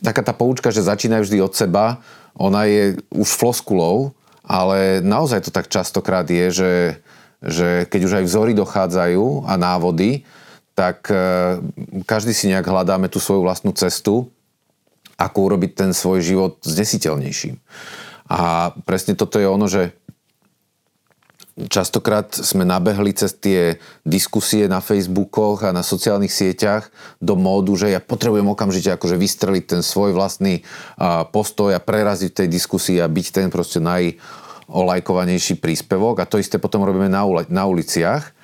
[0.01, 2.01] taká tá poučka, že začínajú vždy od seba,
[2.33, 6.73] ona je už floskulou, ale naozaj to tak častokrát je, že,
[7.45, 10.25] že keď už aj vzory dochádzajú a návody,
[10.73, 11.61] tak uh,
[12.09, 14.33] každý si nejak hľadáme tú svoju vlastnú cestu,
[15.21, 17.61] ako urobiť ten svoj život znesiteľnejším.
[18.33, 19.93] A presne toto je ono, že
[21.55, 26.91] Častokrát sme nabehli cez tie diskusie na Facebookoch a na sociálnych sieťach
[27.23, 30.67] do módu, že ja potrebujem okamžite akože vystreliť ten svoj vlastný
[31.31, 36.27] postoj a preraziť tej diskusii a byť ten proste najolajkovanejší príspevok.
[36.27, 38.35] A to isté potom robíme na, na uliciach.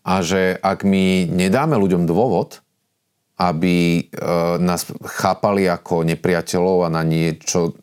[0.00, 2.64] A že ak my nedáme ľuďom dôvod,
[3.40, 4.22] aby e,
[4.60, 4.88] nás
[5.20, 7.76] chápali ako nepriateľov a na niečo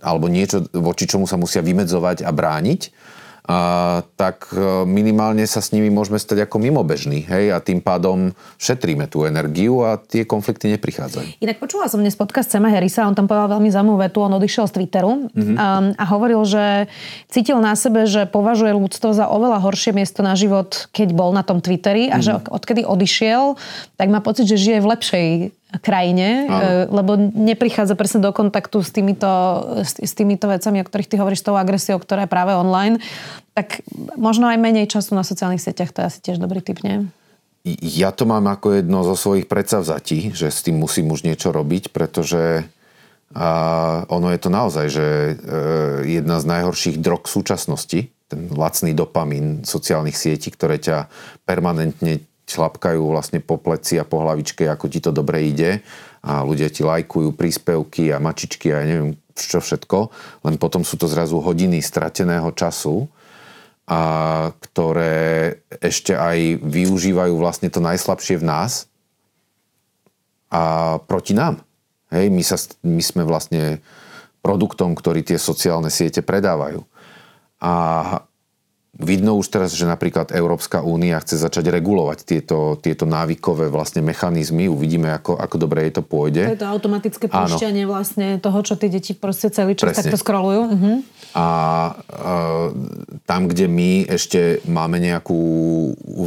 [0.00, 2.80] alebo niečo, voči čomu sa musia vymedzovať a brániť,
[3.48, 7.24] a, tak e, minimálne sa s nimi môžeme stať ako mimobežní.
[7.24, 7.56] Hej?
[7.56, 11.40] A tým pádom šetríme tú energiu a tie konflikty neprichádzajú.
[11.40, 14.68] Inak počula som dnes podcast Sema Harrisa, on tam povedal veľmi zaujímavú vetu, on odišiel
[14.68, 15.56] z Twitteru mm-hmm.
[15.56, 16.92] a, a hovoril, že
[17.32, 21.40] cítil na sebe, že považuje ľudstvo za oveľa horšie miesto na život, keď bol na
[21.40, 22.44] tom Twitteri a mm-hmm.
[22.44, 23.56] že odkedy odišiel,
[23.96, 25.26] tak má pocit, že žije v lepšej
[25.84, 26.60] krajine, Áno.
[26.60, 29.28] E, lebo neprichádza presne do kontaktu s týmito,
[29.84, 33.04] s, týmito vecami, o ktorých ty hovoríš, tou agresiou, ktorá je práve online,
[33.52, 33.84] tak
[34.16, 37.04] možno aj menej času na sociálnych sieťach, to je asi tiež dobrý typ, nie?
[37.84, 41.92] Ja to mám ako jedno zo svojich predsavzatí, že s tým musím už niečo robiť,
[41.92, 42.64] pretože
[43.36, 43.48] a
[44.08, 45.32] ono je to naozaj, že e,
[46.16, 51.12] jedna z najhorších drog súčasnosti, ten lacný dopamín sociálnych sietí, ktoré ťa
[51.44, 55.84] permanentne šlapkajú vlastne po pleci a po hlavičke, ako ti to dobre ide
[56.24, 59.98] a ľudia ti lajkujú príspevky a mačičky a ja neviem čo všetko,
[60.48, 63.06] len potom sú to zrazu hodiny strateného času,
[63.88, 64.00] a
[64.52, 68.84] ktoré ešte aj využívajú vlastne to najslabšie v nás
[70.52, 71.64] a proti nám.
[72.12, 73.80] Hej, my, sa, my sme vlastne
[74.44, 76.84] produktom, ktorý tie sociálne siete predávajú.
[77.64, 77.72] A
[78.98, 84.66] Vidno už teraz, že napríklad Európska únia chce začať regulovať tieto, tieto návykové vlastne mechanizmy.
[84.66, 86.50] Uvidíme, ako, ako dobre jej to pôjde.
[86.50, 90.10] To je to automatické púšťanie vlastne toho, čo tie deti proste celý čas Presne.
[90.10, 90.62] takto scrollujú.
[90.66, 90.96] Uh-huh.
[91.38, 91.92] A e,
[93.22, 95.40] tam, kde my ešte máme nejakú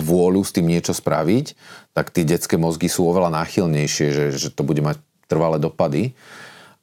[0.08, 1.60] vôľu s tým niečo spraviť,
[1.92, 4.96] tak tie detské mozgy sú oveľa náchylnejšie, že, že to bude mať
[5.28, 6.16] trvalé dopady.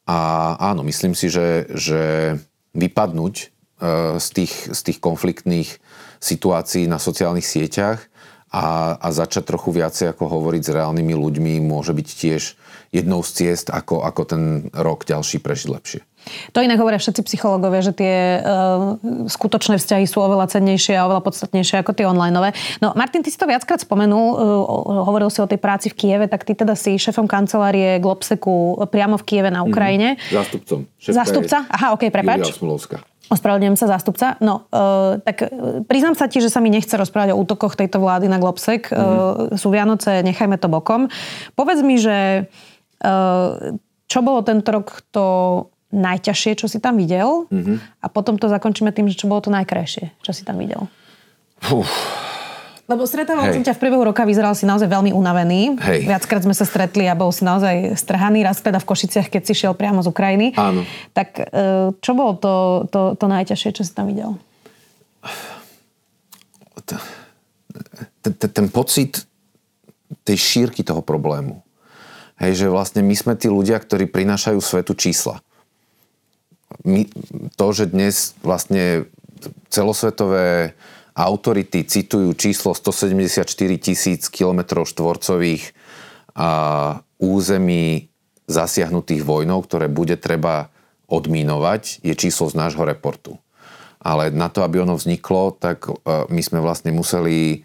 [0.05, 2.01] A áno, myslím si, že, že
[2.77, 3.57] vypadnúť
[4.18, 5.70] z tých, z tých konfliktných
[6.18, 8.02] situácií na sociálnych sieťach
[8.48, 12.42] a, a začať trochu viacej ako hovoriť s reálnymi ľuďmi môže byť tiež
[12.88, 16.00] jednou z ciest, ako, ako ten rok ďalší prežiť lepšie.
[16.56, 18.96] To inak hovoria všetci psychológovia, že tie uh,
[19.28, 22.56] skutočné vzťahy sú oveľa cennejšie a oveľa podstatnejšie ako tie onlineové.
[22.80, 26.26] No Martin, ty si to viackrát spomenul, uh, hovoril si o tej práci v Kieve,
[26.28, 30.16] tak ty teda si šéfom kancelárie Globseku priamo v Kieve na Ukrajine.
[30.16, 30.78] Mm, zástupcom.
[30.96, 31.58] Šéfka Zástupca?
[31.68, 32.40] Aha, ok, prepač.
[32.56, 34.40] Julia Ospravedlňujem sa, zástupca.
[34.40, 35.48] No, e, tak e,
[35.84, 38.88] priznám sa ti, že sa mi nechce rozprávať o útokoch tejto vlády na Globsek.
[38.88, 39.54] Mm-hmm.
[39.54, 41.12] E, sú Vianoce, nechajme to bokom.
[41.52, 42.48] Povedz mi, že
[43.00, 43.12] e,
[44.08, 45.26] čo bolo tento rok to
[45.92, 48.04] najťažšie, čo si tam videl mm-hmm.
[48.04, 50.84] a potom to zakončíme tým, že čo bolo to najkrajšie, čo si tam videl.
[51.72, 52.27] Uf.
[52.88, 55.77] Lebo stretával som ťa v priebehu roka, vyzeral si naozaj veľmi unavený.
[55.77, 56.09] Hej.
[56.09, 59.53] Viackrát sme sa stretli a bol si naozaj strhaný, raz teda v Košiciach, keď si
[59.53, 60.57] šiel priamo z Ukrajiny.
[60.57, 60.88] Áno.
[61.12, 61.44] Tak e,
[62.01, 62.55] čo bolo to,
[62.88, 64.40] to, to najťažšie, čo si tam videl?
[68.24, 69.29] Ten, pocit
[70.24, 71.61] tej šírky toho problému.
[72.40, 75.44] Hej, že vlastne my sme tí ľudia, ktorí prinášajú svetu čísla.
[76.88, 77.05] my,
[77.53, 79.05] to, že dnes vlastne
[79.68, 80.72] celosvetové
[81.18, 83.42] autority citujú číslo 174
[83.83, 85.74] tisíc km štvorcových
[87.18, 88.07] území
[88.46, 90.70] zasiahnutých vojnou, ktoré bude treba
[91.11, 93.37] odmínovať, je číslo z nášho reportu.
[93.98, 95.92] Ale na to, aby ono vzniklo, tak e,
[96.31, 97.59] my sme vlastne museli e,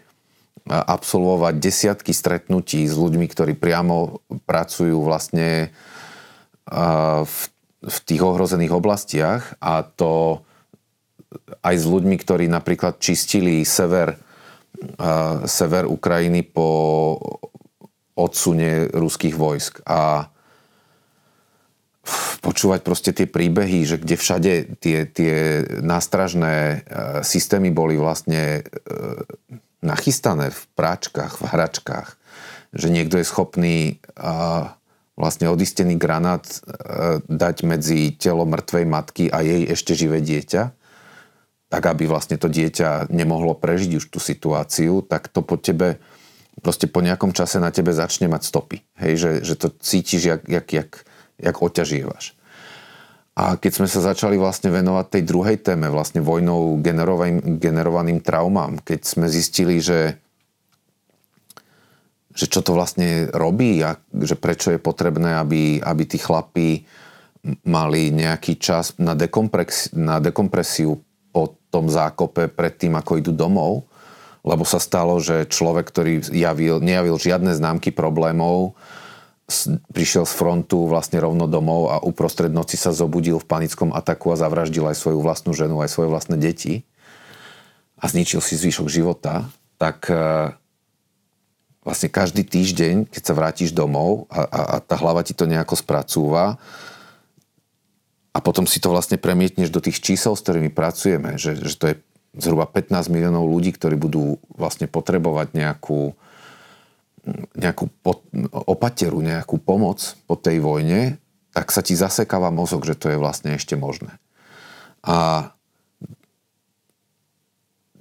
[0.66, 5.70] absolvovať desiatky stretnutí s ľuďmi, ktorí priamo pracujú vlastne
[7.22, 7.38] v,
[7.84, 10.40] v tých ohrozených oblastiach a to
[11.64, 14.18] aj s ľuďmi, ktorí napríklad čistili sever,
[15.44, 16.68] sever Ukrajiny po
[18.14, 19.82] odsune ruských vojsk.
[19.86, 20.30] A
[22.44, 26.76] počúvať proste tie príbehy, že kde všade tie, tie nástražné e,
[27.24, 28.62] systémy boli vlastne e,
[29.80, 32.08] nachystané v práčkach, v hračkách,
[32.76, 33.76] že niekto je schopný
[35.14, 36.56] vlastne odistený granát e,
[37.24, 40.83] dať medzi telo mŕtvej matky a jej ešte živé dieťa
[41.68, 45.98] tak aby vlastne to dieťa nemohlo prežiť už tú situáciu, tak to po tebe
[46.62, 48.78] proste po nejakom čase na tebe začne mať stopy.
[49.00, 50.90] Hej, že, že to cítiš, jak, jak, jak,
[51.40, 52.38] jak oťažievaš.
[53.34, 58.78] A keď sme sa začali vlastne venovať tej druhej téme, vlastne vojnou generovaným, generovaným traumám,
[58.78, 60.22] keď sme zistili, že,
[62.30, 66.86] že čo to vlastne robí a že prečo je potrebné, aby, aby tí chlapí
[67.66, 71.02] mali nejaký čas na, na dekompresiu
[71.74, 73.90] tom zákope pred tým, ako idú domov,
[74.46, 78.78] lebo sa stalo, že človek, ktorý javil, nejavil žiadne známky problémov,
[79.92, 84.40] prišiel z frontu vlastne rovno domov a uprostred noci sa zobudil v panickom ataku a
[84.40, 86.86] zavraždil aj svoju vlastnú ženu, aj svoje vlastné deti
[88.00, 90.16] a zničil si zvyšok života, tak e,
[91.84, 95.76] vlastne každý týždeň, keď sa vrátiš domov a, a, a tá hlava ti to nejako
[95.76, 96.56] spracúva,
[98.34, 101.84] a potom si to vlastne premietneš do tých čísel, s ktorými pracujeme, že, že to
[101.94, 101.96] je
[102.34, 106.18] zhruba 15 miliónov ľudí, ktorí budú vlastne potrebovať nejakú,
[107.54, 111.22] nejakú pot, opateru, nejakú pomoc po tej vojne,
[111.54, 114.18] tak sa ti zasekáva mozog, že to je vlastne ešte možné.
[115.06, 115.50] A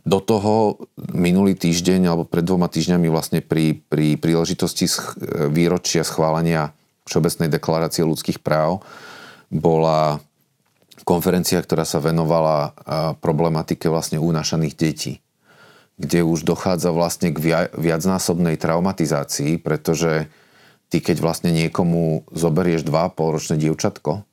[0.04, 4.90] do toho minulý týždeň alebo pred dvoma týždňami vlastne pri, pri príležitosti
[5.48, 6.76] výročia schválenia
[7.08, 8.84] Všeobecnej deklarácie ľudských práv
[9.54, 10.18] bola
[11.06, 12.74] konferencia, ktorá sa venovala
[13.22, 15.24] problematike vlastne unášaných detí
[15.98, 20.26] kde už dochádza vlastne k viacnásobnej traumatizácii, pretože
[20.90, 24.26] ty keď vlastne niekomu zoberieš 2,5 ročné dievčatko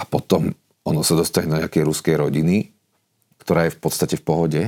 [0.00, 2.72] a potom ono sa dostane do nejakej ruskej rodiny,
[3.44, 4.62] ktorá je v podstate v pohode,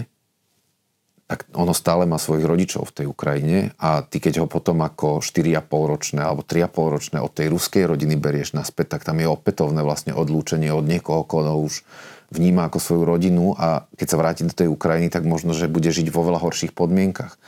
[1.33, 5.25] tak ono stále má svojich rodičov v tej Ukrajine a ty keď ho potom ako
[5.25, 9.81] 4,5 ročné alebo 3,5 ročné od tej ruskej rodiny berieš naspäť, tak tam je opätovné
[9.81, 11.89] vlastne odlúčenie od niekoho, koho už
[12.29, 15.89] vníma ako svoju rodinu a keď sa vráti do tej Ukrajiny, tak možno, že bude
[15.89, 17.41] žiť vo veľa horších podmienkach.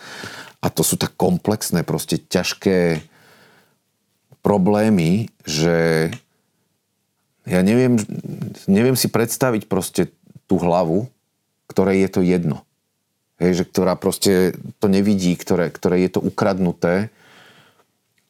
[0.65, 3.05] A to sú tak komplexné, proste ťažké
[4.41, 6.09] problémy, že
[7.45, 8.01] ja neviem,
[8.65, 10.09] neviem si predstaviť proste
[10.49, 11.13] tú hlavu,
[11.69, 12.65] ktorej je to jedno
[13.39, 17.11] hej, že ktorá proste to nevidí, ktoré, ktoré je to ukradnuté.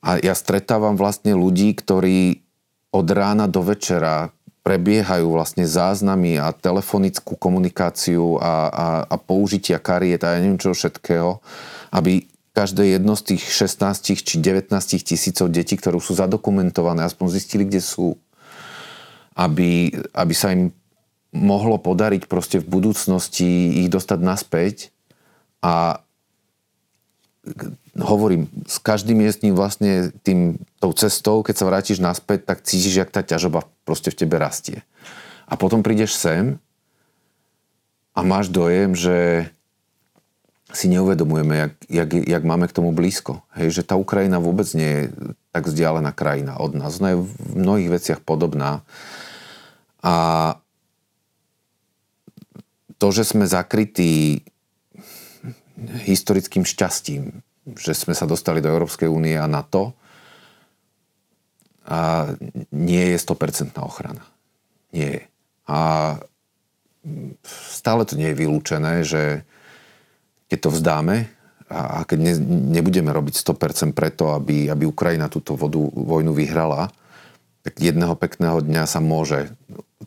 [0.05, 2.45] A ja stretávam vlastne ľudí, ktorí
[2.93, 4.31] od rána do večera
[4.65, 10.73] prebiehajú vlastne záznamy a telefonickú komunikáciu a, a, a použitia kariet a ja neviem čo
[10.73, 11.45] všetkého,
[11.93, 12.25] aby
[12.57, 14.73] každé jedno z tých 16 či 19
[15.05, 18.17] tisícov detí, ktoré sú zadokumentované, aspoň zistili, kde sú,
[19.37, 20.73] aby, aby sa im
[21.35, 24.94] mohlo podariť proste v budúcnosti ich dostať naspäť
[25.65, 25.97] a
[27.97, 33.09] hovorím, s každým miestním vlastne tým, tou cestou, keď sa vrátiš naspäť, tak cítiš, jak
[33.09, 34.85] tá ťažoba proste v tebe rastie.
[35.49, 36.61] A potom prídeš sem
[38.13, 39.49] a máš dojem, že
[40.75, 43.41] si neuvedomujeme, jak, jak, jak máme k tomu blízko.
[43.55, 45.03] Hej, že tá Ukrajina vôbec nie je
[45.55, 46.99] tak vzdialená krajina od nás.
[46.99, 48.83] Ona je v mnohých veciach podobná.
[50.03, 50.15] A
[52.99, 54.43] to, že sme zakrytí
[56.07, 57.43] historickým šťastím,
[57.75, 59.97] že sme sa dostali do Európskej únie a NATO
[61.85, 62.31] a
[62.73, 64.25] nie je 100% ochrana.
[64.95, 65.23] Nie je.
[65.69, 65.81] A
[67.45, 69.45] stále to nie je vylúčené, že
[70.49, 71.17] keď to vzdáme
[71.69, 72.35] a keď ne,
[72.79, 76.93] nebudeme robiť 100% preto, aby, aby Ukrajina túto vodu, vojnu vyhrala,
[77.65, 79.57] tak jedného pekného dňa sa môže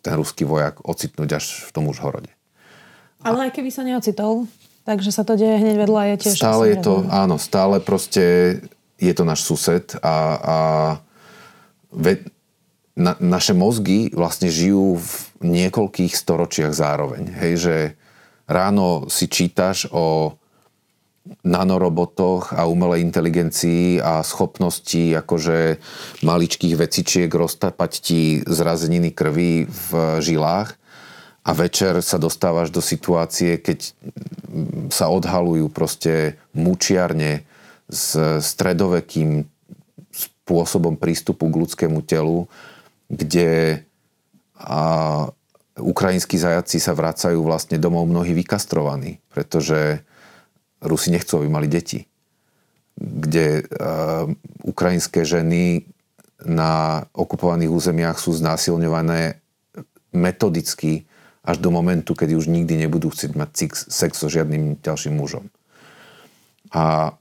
[0.05, 2.30] ten ruský vojak ocitnúť až v tom už horode.
[3.26, 4.45] Ale aj keby sa neocitol,
[4.88, 6.40] Takže sa to deje hneď vedľa je tiež...
[6.40, 8.56] Stále je to, áno, stále proste
[8.96, 10.58] je to náš sused a, a
[11.92, 12.24] ve,
[12.96, 15.12] na, naše mozgy vlastne žijú v
[15.44, 17.36] niekoľkých storočiach zároveň.
[17.36, 17.76] Hej, že
[18.48, 20.40] ráno si čítaš o
[21.44, 25.84] nanorobotoch a umelej inteligencii a schopnosti akože
[26.24, 29.90] maličkých vecičiek roztapať ti zrazeniny krvi v
[30.24, 30.80] žilách
[31.48, 33.95] a večer sa dostávaš do situácie, keď
[34.91, 37.48] sa odhalujú proste mučiarne
[37.88, 39.48] s stredovekým
[40.12, 42.52] spôsobom prístupu k ľudskému telu,
[43.08, 43.80] kde
[44.58, 44.82] a
[45.78, 50.02] ukrajinskí zajaci sa vracajú vlastne domov mnohí vykastrovaní, pretože
[50.82, 52.10] Rusi nechcú, aby mali deti.
[52.98, 54.26] Kde uh,
[54.66, 55.86] ukrajinské ženy
[56.41, 59.38] na okupovaných územiach sú znásilňované
[60.14, 61.06] metodicky
[61.48, 63.50] až do momentu, kedy už nikdy nebudú chcieť mať
[63.88, 65.48] sex so žiadnym ďalším mužom.
[66.76, 67.16] A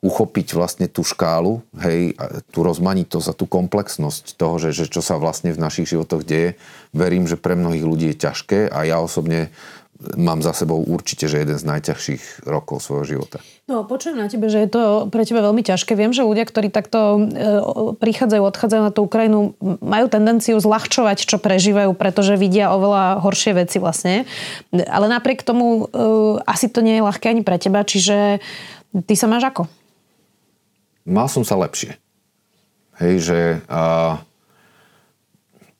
[0.00, 2.16] uchopiť vlastne tú škálu, hej,
[2.48, 6.56] tú rozmanitosť a tú komplexnosť toho, že, že čo sa vlastne v našich životoch deje,
[6.96, 9.52] verím, že pre mnohých ľudí je ťažké a ja osobne
[10.16, 13.38] mám za sebou určite, že jeden z najťažších rokov svojho života.
[13.68, 14.82] No, počujem na tebe, že je to
[15.12, 15.94] pre teba veľmi ťažké.
[15.94, 21.36] Viem, že ľudia, ktorí takto e, prichádzajú, odchádzajú na tú Ukrajinu, majú tendenciu zľahčovať, čo
[21.38, 24.24] prežívajú, pretože vidia oveľa horšie veci vlastne.
[24.72, 26.04] Ale napriek tomu e,
[26.48, 28.40] asi to nie je ľahké ani pre teba, čiže
[29.06, 29.62] ty sa máš ako?
[31.10, 31.96] mal som sa lepšie.
[33.00, 34.20] Hej, že a,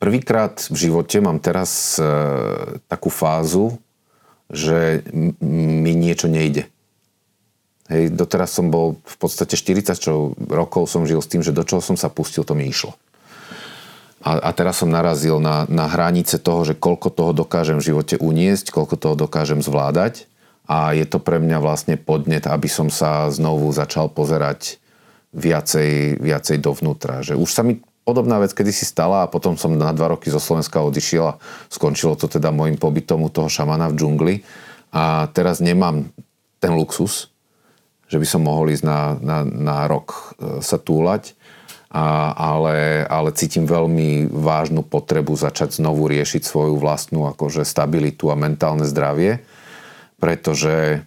[0.01, 2.05] prvýkrát v živote mám teraz e,
[2.89, 3.77] takú fázu,
[4.51, 5.07] že
[5.41, 6.67] mi niečo nejde.
[7.91, 11.67] Hej, doteraz som bol v podstate 40 čo, rokov som žil s tým, že do
[11.67, 12.95] čoho som sa pustil, to mi išlo.
[14.21, 18.21] A, a teraz som narazil na, na hranice toho, že koľko toho dokážem v živote
[18.21, 20.29] uniesť, koľko toho dokážem zvládať.
[20.71, 24.79] A je to pre mňa vlastne podnet, aby som sa znovu začal pozerať
[25.35, 27.27] viacej, viacej dovnútra.
[27.27, 30.27] Že už sa mi podobná vec kedy si stala a potom som na dva roky
[30.27, 31.39] zo Slovenska odišiel a
[31.71, 34.35] skončilo to teda môjim pobytom u toho šamana v džungli.
[34.91, 36.11] A teraz nemám
[36.59, 37.31] ten luxus,
[38.11, 41.39] že by som mohol ísť na, na, na rok e, sa túlať,
[41.95, 48.39] a, ale, ale cítim veľmi vážnu potrebu začať znovu riešiť svoju vlastnú akože stabilitu a
[48.39, 49.43] mentálne zdravie,
[50.19, 51.07] pretože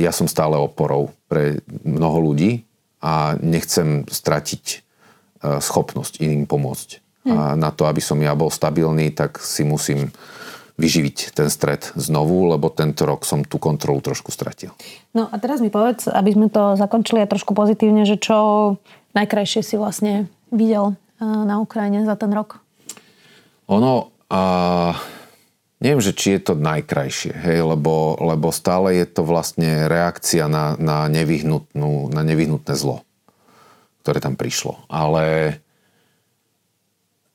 [0.00, 2.64] ja som stále oporou pre mnoho ľudí
[3.04, 4.76] a nechcem stratiť e,
[5.40, 7.02] schopnosť iným pomôcť.
[7.26, 7.34] Hmm.
[7.34, 10.14] A na to, aby som ja bol stabilný, tak si musím
[10.76, 14.76] vyživiť ten stred znovu, lebo tento rok som tú kontrolu trošku stratil.
[15.16, 18.36] No a teraz mi povedz, aby sme to zakončili aj trošku pozitívne, že čo
[19.16, 22.60] najkrajšie si vlastne videl e, na Ukrajine za ten rok?
[23.72, 24.40] Ono, a
[25.76, 30.72] Neviem, že či je to najkrajšie, hej, lebo, lebo stále je to vlastne reakcia na,
[30.80, 33.05] na, nevyhnutnú, na nevyhnutné zlo,
[34.06, 34.86] ktoré tam prišlo.
[34.86, 35.58] Ale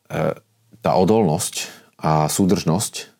[0.07, 0.19] e,
[0.79, 1.67] tá odolnosť
[1.99, 3.11] a súdržnosť,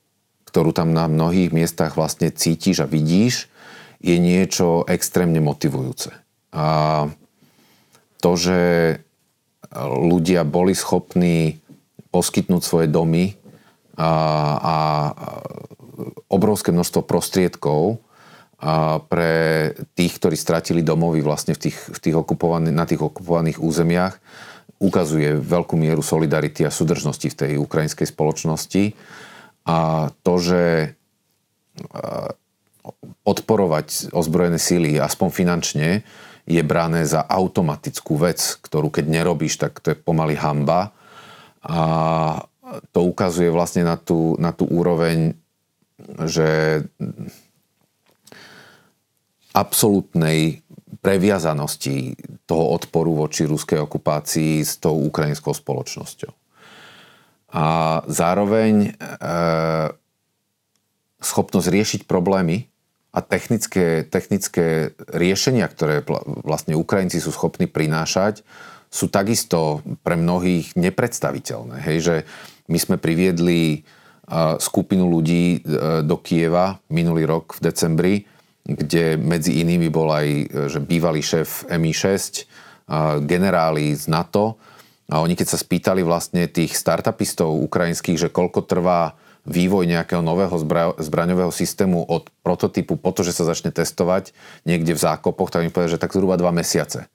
[0.47, 3.52] ktorú tam na mnohých miestach vlastne cítiš a vidíš,
[3.99, 6.16] je niečo extrémne motivujúce.
[6.56, 6.66] A
[8.24, 8.60] to, že
[9.84, 11.60] ľudia boli schopní
[12.16, 13.36] poskytnúť svoje domy
[13.99, 14.12] a,
[14.56, 14.76] a
[16.32, 17.99] obrovské množstvo prostriedkov
[19.09, 19.34] pre
[19.97, 22.16] tých, ktorí stratili domovy vlastne v tých, v tých
[22.70, 24.22] na tých okupovaných územiach,
[24.82, 28.93] ukazuje veľkú mieru solidarity a súdržnosti v tej ukrajinskej spoločnosti.
[29.66, 30.62] A to, že
[33.26, 35.89] odporovať ozbrojené síly, aspoň finančne,
[36.49, 40.89] je brané za automatickú vec, ktorú keď nerobíš, tak to je pomaly hamba.
[41.62, 41.82] A
[42.89, 45.38] to ukazuje vlastne na tú, na tú úroveň,
[46.26, 46.82] že
[49.52, 50.64] absolútnej
[51.02, 52.14] previazanosti
[52.45, 56.32] toho odporu voči ruskej okupácii s tou ukrajinskou spoločnosťou.
[57.52, 57.66] A
[58.08, 59.22] zároveň e,
[61.20, 62.72] schopnosť riešiť problémy
[63.12, 66.08] a technické, technické riešenia, ktoré
[66.47, 68.47] vlastne Ukrajinci sú schopní prinášať,
[68.88, 71.84] sú takisto pre mnohých nepredstaviteľné.
[71.84, 72.16] Hej, že
[72.72, 73.84] my sme priviedli
[74.60, 75.60] skupinu ľudí e,
[76.08, 78.14] do Kieva minulý rok v decembri,
[78.66, 82.47] kde medzi inými bol aj e, že bývalý šéf MI6,
[83.24, 84.59] generáli z NATO.
[85.12, 90.53] A oni keď sa spýtali vlastne tých startupistov ukrajinských, že koľko trvá vývoj nejakého nového
[90.62, 94.32] zbra- zbraňového systému od prototypu po to, že sa začne testovať
[94.70, 97.09] niekde v zákopoch, tak mi povedali, že tak zhruba dva mesiace.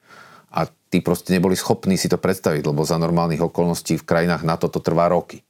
[0.51, 4.67] A tí proste neboli schopní si to predstaviť, lebo za normálnych okolností v krajinách NATO
[4.67, 5.47] to trvá roky.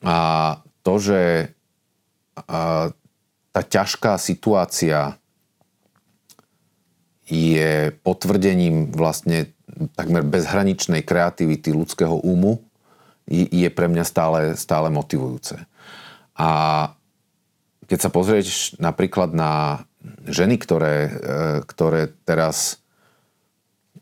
[0.00, 1.50] A to, že
[3.56, 5.16] tá ťažká situácia
[7.24, 9.56] je potvrdením vlastne
[9.96, 12.60] takmer bezhraničnej kreativity ľudského úmu,
[13.32, 15.56] je pre mňa stále, stále motivujúce.
[16.36, 16.50] A
[17.88, 19.82] keď sa pozrieš napríklad na
[20.28, 21.12] ženy, ktoré, e,
[21.64, 22.84] ktoré teraz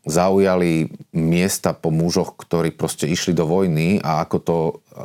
[0.05, 4.57] zaujali miesta po mužoch, ktorí proste išli do vojny a ako to,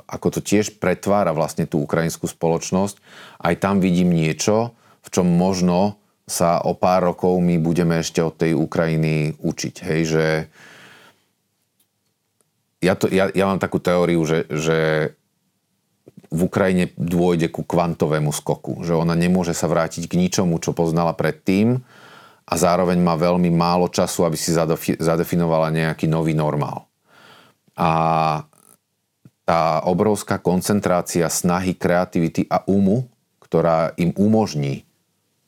[0.06, 3.00] ako to tiež pretvára vlastne tú ukrajinskú spoločnosť,
[3.40, 5.96] aj tam vidím niečo, v čom možno
[6.28, 9.74] sa o pár rokov my budeme ešte od tej Ukrajiny učiť.
[9.82, 10.26] Hej, že
[12.84, 14.78] ja, to, ja, ja mám takú teóriu, že, že
[16.30, 18.86] v Ukrajine dôjde ku kvantovému skoku.
[18.86, 21.82] Že ona nemôže sa vrátiť k ničomu, čo poznala predtým
[22.50, 24.50] a zároveň má veľmi málo času, aby si
[24.98, 26.90] zadefinovala nejaký nový normál.
[27.78, 27.90] A
[29.46, 33.06] tá obrovská koncentrácia snahy, kreativity a umu,
[33.38, 34.90] ktorá im umožní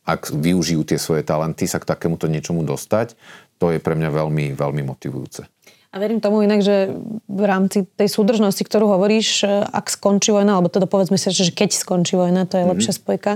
[0.03, 3.14] ak využijú tie svoje talenty, sa k takémuto niečomu dostať,
[3.62, 5.46] to je pre mňa veľmi, veľmi motivujúce.
[5.92, 6.90] A verím tomu inak, že
[7.28, 11.76] v rámci tej súdržnosti, ktorú hovoríš, ak skončí vojna, alebo teda povedzme si, že keď
[11.76, 12.72] skončí vojna, to je mm-hmm.
[12.74, 13.32] lepšia spojka,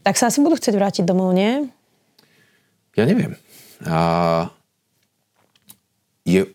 [0.00, 1.68] tak sa asi budú chcieť vrátiť domov, nie?
[2.98, 3.38] Ja neviem.
[3.86, 4.50] A
[6.26, 6.50] je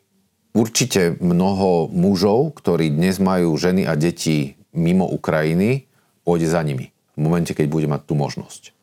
[0.56, 5.88] určite mnoho mužov, ktorí dnes majú ženy a deti mimo Ukrajiny,
[6.28, 8.76] pôjde za nimi v momente, keď bude mať tú možnosť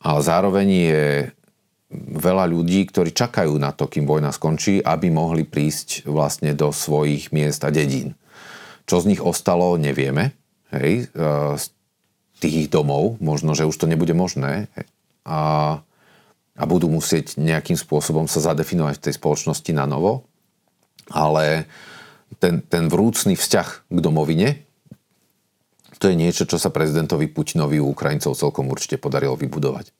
[0.00, 1.04] ale zároveň je
[2.16, 7.34] veľa ľudí, ktorí čakajú na to, kým vojna skončí, aby mohli prísť vlastne do svojich
[7.34, 8.16] miest a dedín.
[8.88, 10.38] Čo z nich ostalo, nevieme.
[10.70, 11.24] Hej, e,
[11.58, 11.64] z
[12.38, 14.70] tých domov, možno, že už to nebude možné
[15.26, 15.82] a,
[16.60, 20.28] a budú musieť nejakým spôsobom sa zadefinovať v tej spoločnosti na novo.
[21.08, 21.64] Ale
[22.36, 24.68] ten, ten vrúcný vzťah k domovine,
[26.00, 29.92] to je niečo, čo sa prezidentovi Putinovi u Ukrajincov celkom určite podarilo vybudovať.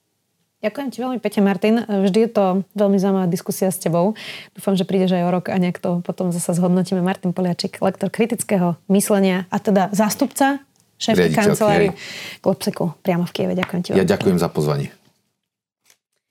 [0.60, 1.74] Ďakujem ti veľmi pekne, Martin.
[1.88, 2.44] Vždy je to
[2.76, 4.12] veľmi zaujímavá diskusia s tebou.
[4.52, 7.00] Dúfam, že prídeš aj o rok a nejak to potom zase zhodnotíme.
[7.00, 10.60] Martin Poliačik, lektor kritického myslenia a teda zástupca
[11.00, 11.96] šéfky kancelárii
[12.44, 13.52] Klopseku priamo v Kieve.
[13.56, 13.88] Ďakujem ti.
[13.96, 14.92] Ja ďakujem za pozvanie.